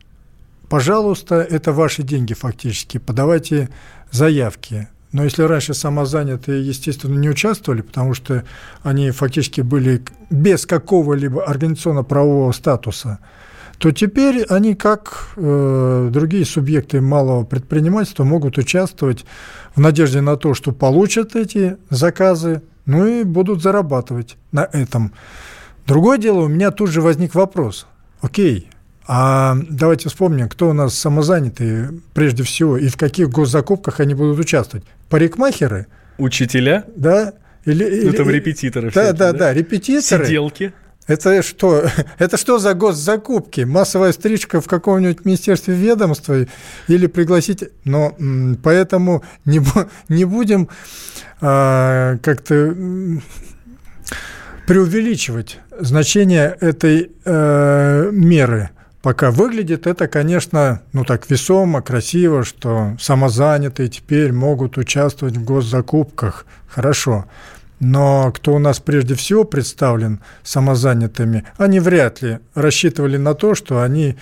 [0.68, 3.68] Пожалуйста, это ваши деньги фактически, подавайте
[4.10, 4.88] заявки.
[5.12, 8.44] Но если раньше самозанятые, естественно, не участвовали, потому что
[8.84, 13.18] они фактически были без какого-либо организационно-правового статуса–
[13.80, 19.24] то теперь они, как э, другие субъекты малого предпринимательства, могут участвовать
[19.74, 25.14] в надежде на то, что получат эти заказы, ну и будут зарабатывать на этом.
[25.86, 27.86] Другое дело, у меня тут же возник вопрос.
[28.20, 28.68] Окей,
[29.06, 34.38] а давайте вспомним, кто у нас самозанятые прежде всего и в каких госзакупках они будут
[34.38, 34.84] участвовать.
[35.08, 35.86] Парикмахеры?
[36.18, 36.84] Учителя?
[36.96, 37.32] Да.
[37.64, 38.88] Или, ну, или, там репетиторы.
[38.88, 40.26] Да, всякие, да, да, да, репетиторы.
[40.26, 40.74] Сиделки.
[41.10, 41.86] Это что?
[42.18, 43.62] Это что за госзакупки?
[43.62, 46.46] Массовая стрижка в каком-нибудь министерстве ведомства
[46.86, 47.64] или пригласить?
[47.84, 48.16] Но
[48.62, 49.60] поэтому не,
[50.08, 50.68] не будем
[51.40, 52.76] а, как-то
[54.68, 58.70] преувеличивать значение этой э, меры.
[59.02, 66.46] Пока выглядит это, конечно, ну так весомо, красиво, что самозанятые теперь могут участвовать в госзакупках.
[66.68, 67.24] Хорошо.
[67.80, 73.82] Но кто у нас прежде всего представлен самозанятыми, они вряд ли рассчитывали на то, что
[73.82, 74.16] они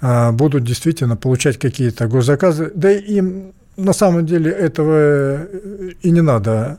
[0.00, 2.70] а, будут действительно получать какие-то госзаказы.
[2.74, 6.78] Да им на самом деле этого э, и не надо.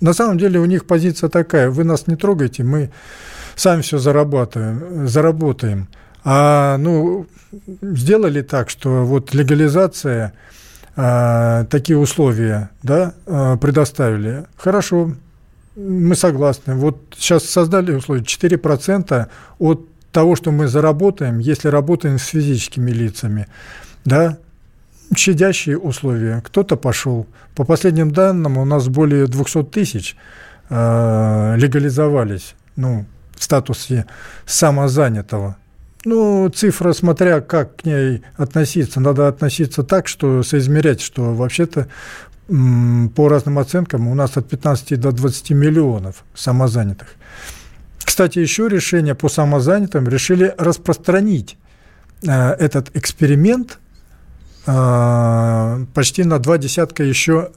[0.00, 2.90] На самом деле у них позиция такая, вы нас не трогайте, мы
[3.54, 5.88] сами все зарабатываем, заработаем.
[6.24, 7.26] А ну,
[7.82, 10.32] сделали так, что вот легализация,
[10.96, 14.46] а, такие условия да, а, предоставили.
[14.56, 15.14] Хорошо,
[15.80, 16.74] мы согласны.
[16.74, 23.46] Вот сейчас создали условия 4% от того, что мы заработаем, если работаем с физическими лицами.
[24.04, 24.38] Да,
[25.16, 26.42] щадящие условия.
[26.44, 27.26] Кто-то пошел.
[27.54, 30.16] По последним данным, у нас более 200 тысяч
[30.68, 34.06] э, легализовались ну, в статусе
[34.46, 35.56] самозанятого.
[36.04, 41.88] Ну, цифра, смотря как к ней относиться, надо относиться так, что соизмерять, что вообще-то
[43.14, 47.14] по разным оценкам, у нас от 15 до 20 миллионов самозанятых.
[47.98, 51.56] Кстати, еще решение по самозанятым решили распространить
[52.26, 53.78] э, этот эксперимент
[54.66, 57.50] э, почти на два десятка еще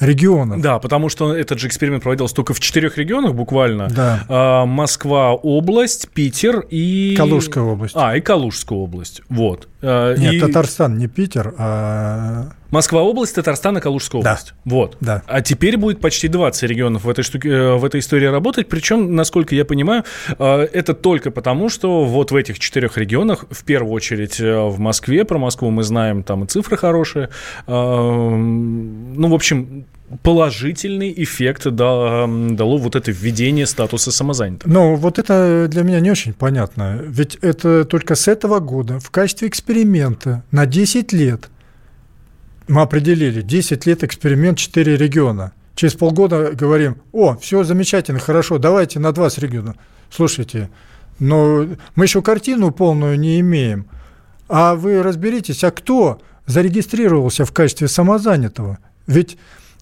[0.00, 0.60] регионов.
[0.60, 3.88] Да, потому что этот же эксперимент проводился только в четырех регионах буквально.
[3.88, 4.24] Да.
[4.28, 7.14] А, Москва область, Питер и...
[7.16, 7.94] Калужская область.
[7.96, 9.22] А, и Калужская область.
[9.28, 9.68] Вот.
[9.82, 10.40] А, Нет, и...
[10.40, 12.52] Татарстан, не Питер, а...
[12.70, 14.54] Москва область, Татарстан и Калужская область.
[14.64, 14.70] Да.
[14.70, 14.96] Вот.
[15.00, 15.22] Да.
[15.26, 18.68] А теперь будет почти 20 регионов в этой, штуке, э, в этой истории работать.
[18.68, 20.04] Причем, насколько я понимаю,
[20.38, 24.78] э, это только потому, что вот в этих четырех регионах, в первую очередь э, в
[24.78, 27.30] Москве, про Москву мы знаем, там и цифры хорошие.
[27.66, 29.84] Ну, в общем,
[30.22, 32.26] положительный эффект дало
[32.78, 34.72] вот это введение статуса самозанятого?
[34.72, 37.00] Ну, вот это для меня не очень понятно.
[37.02, 41.50] Ведь это только с этого года в качестве эксперимента на 10 лет
[42.70, 45.52] мы определили 10 лет эксперимент 4 региона.
[45.74, 49.76] Через полгода говорим, о, все замечательно, хорошо, давайте на 20 регионов.
[50.10, 50.70] Слушайте,
[51.18, 53.86] но мы еще картину полную не имеем.
[54.48, 58.78] А вы разберитесь, а кто зарегистрировался в качестве самозанятого?
[59.06, 59.36] Ведь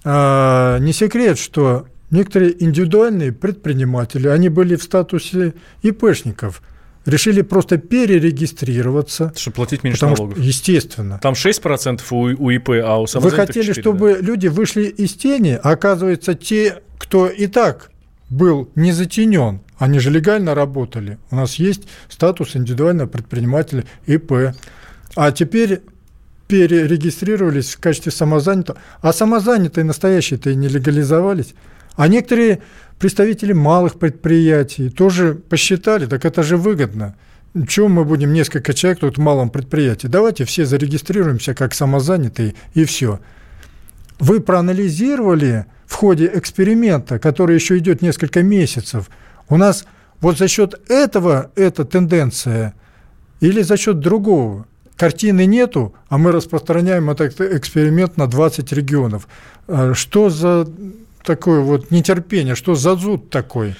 [0.04, 6.62] а, не секрет, что некоторые индивидуальные предприниматели, они были в статусе ИПшников,
[7.08, 9.32] решили просто перерегистрироваться.
[9.36, 10.38] Чтобы платить меньше потому налогов.
[10.38, 11.18] Что, естественно.
[11.22, 14.20] Там 6% у, у ИП, а у Вы хотели, 4, чтобы да?
[14.20, 17.90] люди вышли из тени, а оказывается, те, кто и так
[18.30, 21.18] был не затенен, они же легально работали.
[21.30, 24.54] У нас есть статус индивидуального предпринимателя ИП.
[25.14, 25.80] А теперь
[26.46, 31.54] перерегистрировались в качестве самозанятого, а самозанятые настоящие-то и не легализовались.
[31.94, 32.60] А некоторые
[32.98, 37.16] представители малых предприятий тоже посчитали, так это же выгодно.
[37.68, 40.06] чего мы будем несколько человек тут в малом предприятии?
[40.06, 43.20] Давайте все зарегистрируемся как самозанятые и все.
[44.18, 49.08] Вы проанализировали в ходе эксперимента, который еще идет несколько месяцев,
[49.48, 49.86] у нас
[50.20, 52.74] вот за счет этого эта тенденция
[53.40, 54.66] или за счет другого?
[54.96, 59.28] Картины нету, а мы распространяем этот эксперимент на 20 регионов.
[59.68, 60.68] А что за
[61.28, 63.74] такое вот нетерпение, что за зуд такой?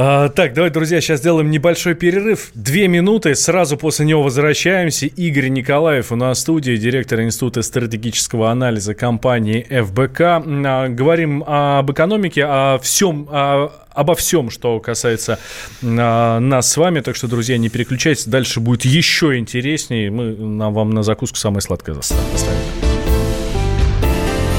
[0.00, 2.50] А, так, давайте, друзья, сейчас сделаем небольшой перерыв.
[2.54, 5.06] Две минуты, сразу после него возвращаемся.
[5.06, 10.20] Игорь Николаев у нас в студии, директор Института стратегического анализа компании ФБК.
[10.20, 15.38] А, говорим об экономике, о всем, о, обо всем, что касается
[15.82, 17.00] а, нас с вами.
[17.00, 20.10] Так что, друзья, не переключайтесь, дальше будет еще интереснее.
[20.10, 22.28] Мы нам вам на закуску самое сладкое заставим.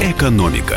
[0.02, 0.76] Экономика.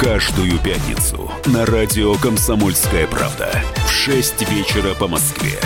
[0.00, 5.60] Каждую пятницу на радио «Комсомольская правда» в 6 вечера по Москве.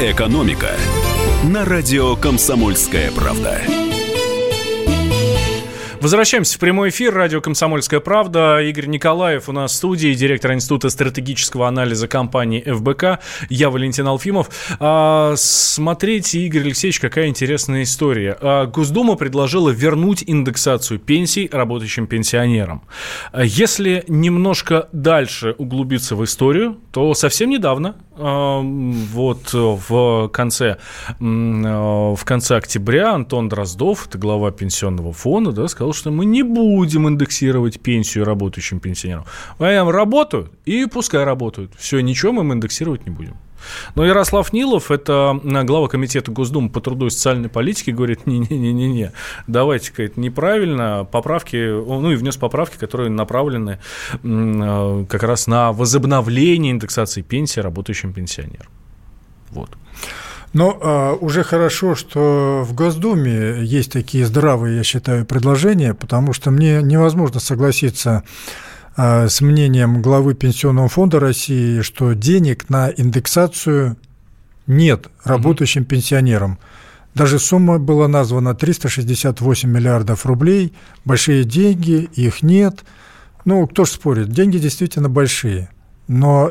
[0.00, 0.70] «Экономика»
[1.42, 3.62] на радио «Комсомольская правда».
[6.02, 7.14] Возвращаемся в прямой эфир.
[7.14, 8.60] Радио «Комсомольская правда».
[8.60, 13.20] Игорь Николаев у нас в студии, директор Института стратегического анализа компании ФБК.
[13.48, 14.48] Я Валентин Алфимов.
[14.80, 18.36] А, смотрите, Игорь Алексеевич, какая интересная история.
[18.40, 22.82] А, Госдума предложила вернуть индексацию пенсий работающим пенсионерам.
[23.30, 30.76] А, если немножко дальше углубиться в историю, то совсем недавно вот в конце,
[31.18, 37.08] в конце октября Антон Дроздов, это глава пенсионного фонда, да, сказал, что мы не будем
[37.08, 39.24] индексировать пенсию работающим пенсионерам.
[39.58, 41.72] Они работают, и пускай работают.
[41.78, 43.36] Все, ничего мы им индексировать не будем.
[43.94, 49.12] Но Ярослав Нилов, это глава комитета Госдумы по труду и социальной политике, говорит, не-не-не-не,
[49.46, 53.78] давайте-ка это неправильно, поправки, ну и внес поправки, которые направлены
[54.22, 58.68] э, как раз на возобновление индексации пенсии работающим пенсионерам.
[59.50, 59.70] Вот.
[60.52, 66.50] Но а, уже хорошо, что в Госдуме есть такие здравые, я считаю, предложения, потому что
[66.50, 68.22] мне невозможно согласиться
[68.96, 73.96] с мнением главы Пенсионного фонда России, что денег на индексацию
[74.66, 76.58] нет работающим пенсионерам.
[77.14, 80.72] Даже сумма была названа 368 миллиардов рублей.
[81.04, 82.84] Большие деньги, их нет.
[83.44, 85.68] Ну, кто ж спорит, деньги действительно большие.
[86.08, 86.50] Но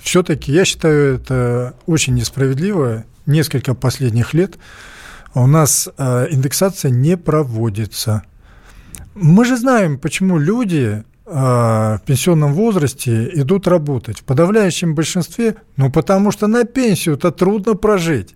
[0.00, 3.04] все-таки я считаю это очень несправедливо.
[3.24, 4.58] Несколько последних лет
[5.34, 8.24] у нас а, индексация не проводится.
[9.14, 11.04] Мы же знаем, почему люди
[11.34, 14.20] в пенсионном возрасте идут работать.
[14.20, 18.34] В подавляющем большинстве, ну, потому что на пенсию-то трудно прожить.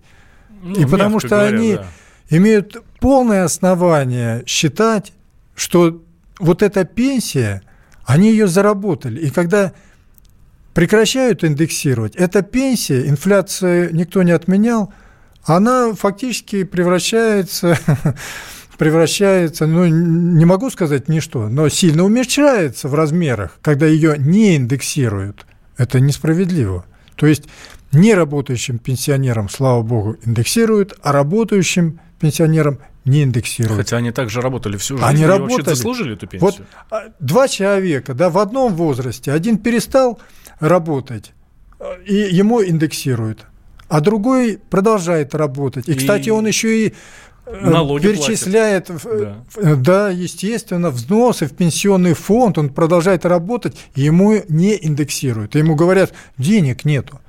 [0.61, 1.85] Ну, и потому что говоря, они да.
[2.29, 5.13] имеют полное основание считать,
[5.55, 6.01] что
[6.39, 7.61] вот эта пенсия,
[8.05, 9.19] они ее заработали.
[9.19, 9.73] И когда
[10.73, 14.93] прекращают индексировать, эта пенсия, инфляция никто не отменял,
[15.43, 17.77] она фактически превращается
[18.77, 25.45] превращается, ну, не могу сказать ничто, но сильно уменьшается в размерах, когда ее не индексируют.
[25.77, 26.85] Это несправедливо.
[27.15, 27.45] То есть
[27.91, 33.77] неработающим пенсионерам, слава богу, индексируют, а работающим пенсионерам не индексируют.
[33.77, 35.07] Хотя они также работали всю жизнь.
[35.07, 35.57] Они работали.
[35.57, 36.51] вообще заслужили эту пенсию.
[36.51, 36.61] Вот
[36.91, 40.19] а, два человека, да, в одном возрасте, один перестал
[40.59, 41.31] работать,
[42.05, 43.45] и ему индексируют,
[43.87, 45.87] а другой продолжает работать.
[45.87, 45.95] И, и...
[45.95, 46.93] кстати, он еще и
[47.36, 48.89] Э, налоги перечисляет,
[49.55, 49.75] да.
[49.75, 55.55] да, естественно, взносы в пенсионный фонд, он продолжает работать, ему не индексируют.
[55.55, 57.19] Ему говорят, денег нету.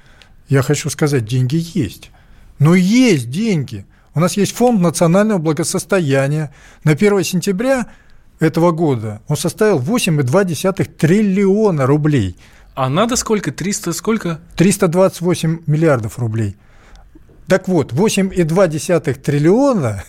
[0.49, 2.11] Я хочу сказать, деньги есть.
[2.59, 3.87] Но есть деньги.
[4.14, 6.53] У нас есть фонд национального благосостояния.
[6.85, 7.87] На 1 сентября
[8.41, 12.37] этого года он составил 8,2 триллиона рублей.
[12.75, 13.53] А надо сколько?
[13.53, 14.41] 300 сколько?
[14.57, 16.57] 328 миллиардов рублей.
[17.49, 20.05] Так вот, 8,2 триллиона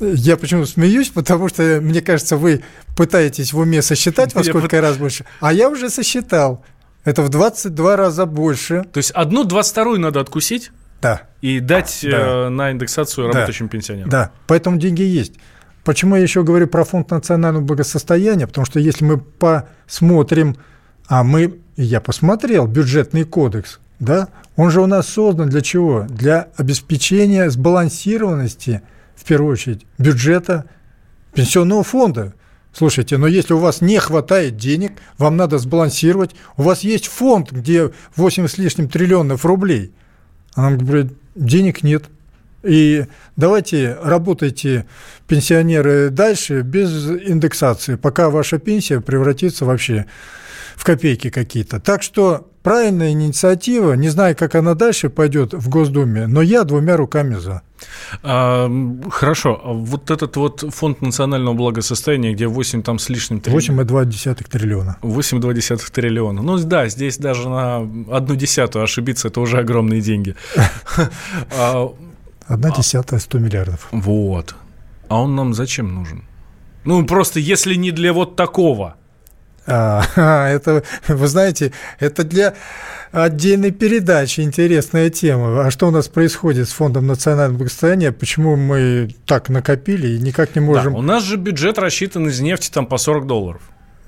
[0.00, 2.62] я почему смеюсь, потому что, мне кажется, вы
[2.96, 6.64] пытаетесь в уме сосчитать, во сколько я раз больше, а я уже сосчитал.
[7.04, 8.84] Это в 22 раза больше.
[8.92, 10.70] То есть одну 22 надо откусить?
[11.00, 11.22] Да.
[11.40, 12.46] И дать да.
[12.46, 13.70] Э, на индексацию работающим да.
[13.70, 14.08] пенсионерам?
[14.08, 15.34] Да, поэтому деньги есть.
[15.84, 18.46] почему я еще говорю про фонд национального благосостояния?
[18.46, 20.56] Потому что если мы посмотрим,
[21.08, 26.06] а мы, я посмотрел, бюджетный кодекс, да, он же у нас создан для чего?
[26.08, 28.82] Для обеспечения сбалансированности,
[29.14, 30.66] в первую очередь, бюджета
[31.34, 32.34] пенсионного фонда.
[32.72, 36.34] Слушайте, но если у вас не хватает денег, вам надо сбалансировать.
[36.56, 39.92] У вас есть фонд, где 8 с лишним триллионов рублей.
[40.54, 42.04] А нам говорят, денег нет.
[42.62, 44.86] И давайте работайте,
[45.26, 50.06] пенсионеры, дальше без индексации, пока ваша пенсия превратится вообще
[50.76, 51.80] в копейки какие-то.
[51.80, 56.96] Так что правильная инициатива, не знаю, как она дальше пойдет в Госдуме, но я двумя
[56.96, 57.62] руками за.
[58.22, 58.70] А,
[59.10, 63.82] хорошо, а вот этот вот фонд национального благосостояния, где 8 там с лишним триллиона.
[63.82, 64.96] 8,2 триллиона.
[65.02, 66.42] 8,2 триллиона.
[66.42, 67.76] Ну да, здесь даже на
[68.10, 70.34] одну десятую ошибиться, это уже огромные деньги.
[71.58, 71.92] А,
[72.46, 73.88] Одна десятая 100 миллиардов.
[73.92, 74.54] Вот.
[75.08, 76.24] А он нам зачем нужен?
[76.84, 78.96] Ну, просто если не для вот такого–
[79.66, 82.54] а, это, вы знаете, это для
[83.12, 85.66] отдельной передачи интересная тема.
[85.66, 88.12] А что у нас происходит с Фондом национального благосостояния?
[88.12, 90.94] Почему мы так накопили и никак не можем...
[90.94, 93.62] Да, у нас же бюджет рассчитан из нефти там по 40 долларов.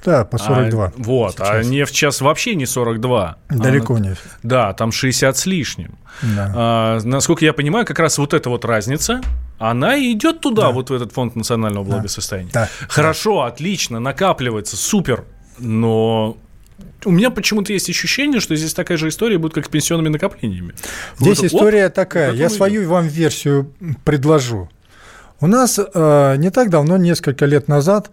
[0.04, 0.84] Да, по 42.
[0.84, 1.66] А, вот, а сейчас.
[1.66, 3.36] а нефть сейчас вообще не 42.
[3.48, 4.16] Далеко а, не.
[4.42, 5.98] Да, там 60 с лишним.
[6.22, 6.52] Да.
[6.54, 9.22] А, насколько я понимаю, как раз вот эта вот разница,
[9.58, 10.70] она идет туда, да.
[10.72, 12.50] вот в этот фонд национального благосостояния.
[12.52, 12.68] Да.
[12.88, 13.46] Хорошо, да.
[13.46, 15.24] отлично, накапливается, супер
[15.58, 16.36] но
[17.04, 20.74] у меня почему-то есть ощущение, что здесь такая же история будет, как с пенсионными накоплениями.
[21.18, 22.32] Здесь вот, история оп, такая.
[22.32, 22.90] Я свою идет.
[22.90, 23.72] вам версию
[24.04, 24.68] предложу.
[25.40, 28.10] У нас э, не так давно, несколько лет назад,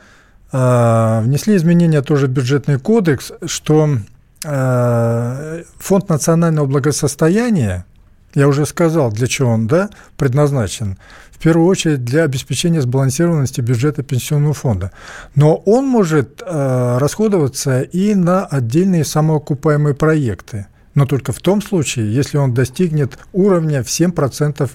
[0.52, 3.98] э, внесли изменения тоже в бюджетный кодекс, что
[4.44, 7.86] э, фонд национального благосостояния,
[8.34, 10.98] я уже сказал, для чего он да, предназначен,
[11.32, 14.92] в первую очередь для обеспечения сбалансированности бюджета пенсионного фонда.
[15.36, 22.14] Но он может э, расходоваться и на отдельные самоокупаемые проекты, но только в том случае,
[22.14, 24.70] если он достигнет уровня в 7%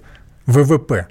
[0.47, 1.07] ВВП.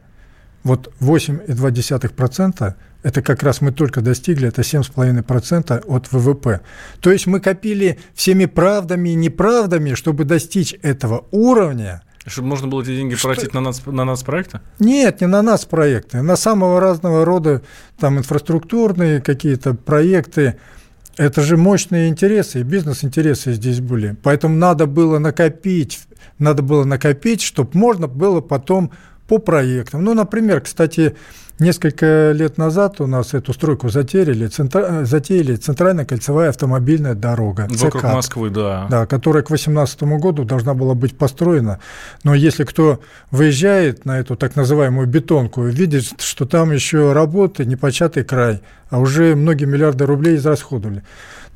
[0.63, 2.73] Вот 8,2%
[3.03, 6.61] это как раз мы только достигли, это 7,5% от ВВП.
[7.01, 12.82] То есть мы копили всеми правдами и неправдами, чтобы достичь этого уровня– чтобы можно было
[12.82, 13.34] эти деньги что?
[13.34, 14.61] тратить на, нас, на нас проекты?
[14.80, 17.61] Нет, не на нас проекты, на самого разного рода
[17.99, 20.57] там инфраструктурные какие-то проекты.
[21.17, 24.17] Это же мощные интересы, бизнес-интересы здесь были.
[24.23, 25.99] Поэтому надо было накопить,
[26.39, 28.91] надо было накопить, чтобы можно было потом
[29.28, 30.03] по проектам.
[30.03, 31.15] Ну, например, кстати,
[31.58, 37.68] Несколько лет назад у нас эту стройку затеряли, центра, затеяли центральная кольцевая автомобильная дорога.
[37.70, 38.88] Вокруг ЦКАД, Москвы, да.
[38.89, 41.80] Да, которая к 2018 году должна была быть построена.
[42.26, 42.99] Но если кто
[43.32, 49.34] выезжает на эту так называемую бетонку, видит, что там еще работы, непочатый край, а уже
[49.36, 51.03] многие миллиарды рублей израсходовали.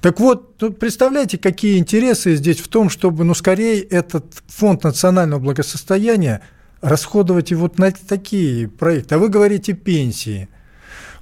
[0.02, 5.42] Так вот, тут представляете, какие интересы здесь в том, чтобы, ну, скорее этот фонд национального
[5.42, 6.40] благосостояния–
[6.82, 9.16] расходовать и вот на такие проекты.
[9.16, 10.50] А вы говорите пенсии.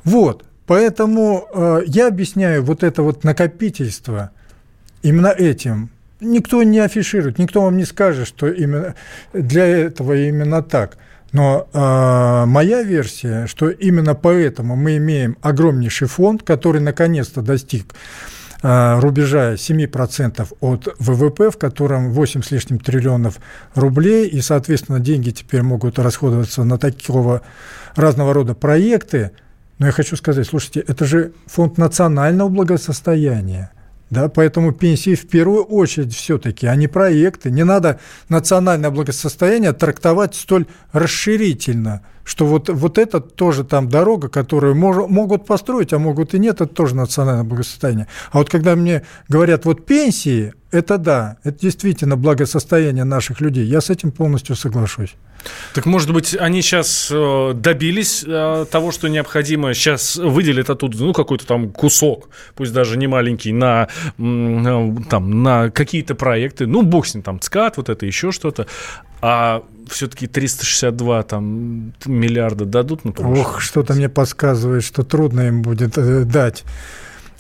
[0.03, 4.32] Вот, поэтому э, я объясняю вот это вот накопительство
[5.01, 5.89] именно этим.
[6.20, 8.95] Никто не афиширует, никто вам не скажет, что именно
[9.34, 10.97] для этого именно так.
[11.34, 18.37] Но э, моя версия, что именно поэтому мы имеем огромнейший фонд, который наконец-то достиг Э,
[18.62, 23.38] рубежа 7% от ВВП, в котором 8 с лишним триллионов
[23.76, 27.41] рублей, и, соответственно, деньги теперь могут расходоваться на такого
[27.95, 29.32] разного рода проекты.
[29.80, 33.72] Но я хочу сказать, слушайте, это же фонд национального благосостояния.
[34.10, 37.51] Да, поэтому пенсии в первую очередь все-таки, а не проекты.
[37.51, 37.99] Не надо
[38.30, 45.46] национальное благосостояние трактовать столь расширительно– что вот, вот это тоже там дорога, которую мож, могут
[45.46, 48.08] построить, а могут и нет, это тоже национальное благосостояние.
[48.32, 53.80] А вот когда мне говорят, вот пенсии, это да, это действительно благосостояние наших людей, я
[53.80, 55.16] с этим полностью соглашусь.
[55.74, 61.14] Так может быть, они сейчас э, добились э, того, что необходимо, сейчас выделят оттуда, ну,
[61.14, 67.14] какой-то там кусок, пусть даже не маленький, на, там, на какие-то проекты, ну, бог с
[67.14, 68.68] ним, там, ЦКАД, вот это, еще что-то,
[69.22, 73.39] а все-таки 362 там, миллиарда дадут на помощь?
[73.39, 76.63] Ох, что-то мне подсказывает, что трудно им будет э, дать.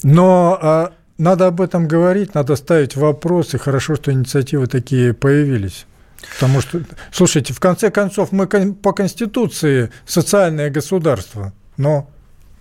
[0.03, 3.57] Но а, надо об этом говорить, надо ставить вопросы.
[3.57, 5.85] Хорошо, что инициативы такие появились.
[6.33, 12.09] Потому что, слушайте, в конце концов, мы по Конституции социальное государство, но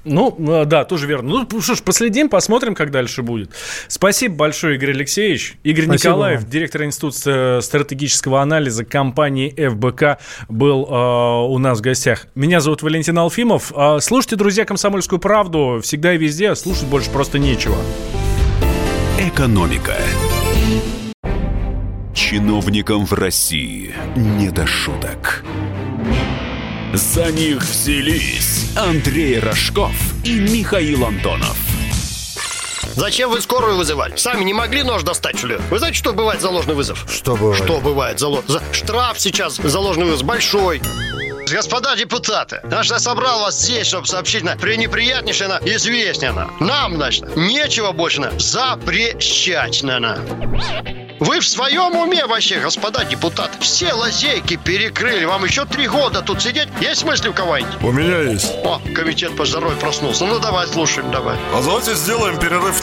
[0.07, 1.46] Ну, э, да, тоже верно.
[1.50, 3.50] Ну, что ж, последим, посмотрим, как дальше будет.
[3.88, 5.57] Спасибо большое, Игорь Алексеевич.
[5.64, 6.50] Игорь Спасибо Николаев, вам.
[6.50, 12.26] директор Института стратегического анализа компании ФБК, был э, у нас в гостях.
[12.36, 13.72] Меня зовут Валентин Алфимов.
[13.76, 16.54] Э, слушайте, друзья, «Комсомольскую правду» всегда и везде.
[16.54, 17.76] Слушать больше просто нечего.
[19.18, 19.96] Экономика.
[22.14, 25.44] Чиновникам в России не до шуток.
[26.93, 29.93] За них взялись Андрей Рожков
[30.24, 31.57] и Михаил Антонов.
[32.97, 34.16] Зачем вы скорую вызывали?
[34.16, 35.57] Сами не могли нож достать, что ли?
[35.70, 37.05] Вы знаете, что бывает за ложный вызов?
[37.12, 37.62] Что бывает?
[37.62, 38.62] Что бывает за, за...
[38.72, 40.80] Штраф сейчас за ложный вызов большой.
[41.51, 46.51] Господа депутаты, наш я собрал вас здесь, чтобы сообщить на пренеприятнейшее на известнее на.
[46.59, 50.01] Нам, значит, нечего больше на запрещать на.
[50.01, 50.18] на.
[51.18, 53.59] Вы в своем уме вообще, господа депутаты?
[53.61, 55.24] Все лазейки перекрыли.
[55.24, 56.68] Вам еще три года тут сидеть?
[56.80, 57.82] Есть мысли у кого-нибудь?
[57.82, 58.53] У меня есть.
[58.64, 60.26] О, комитет по здоровью проснулся.
[60.26, 61.36] Ну, давай, слушаем, давай.
[61.55, 62.82] А давайте сделаем перерыв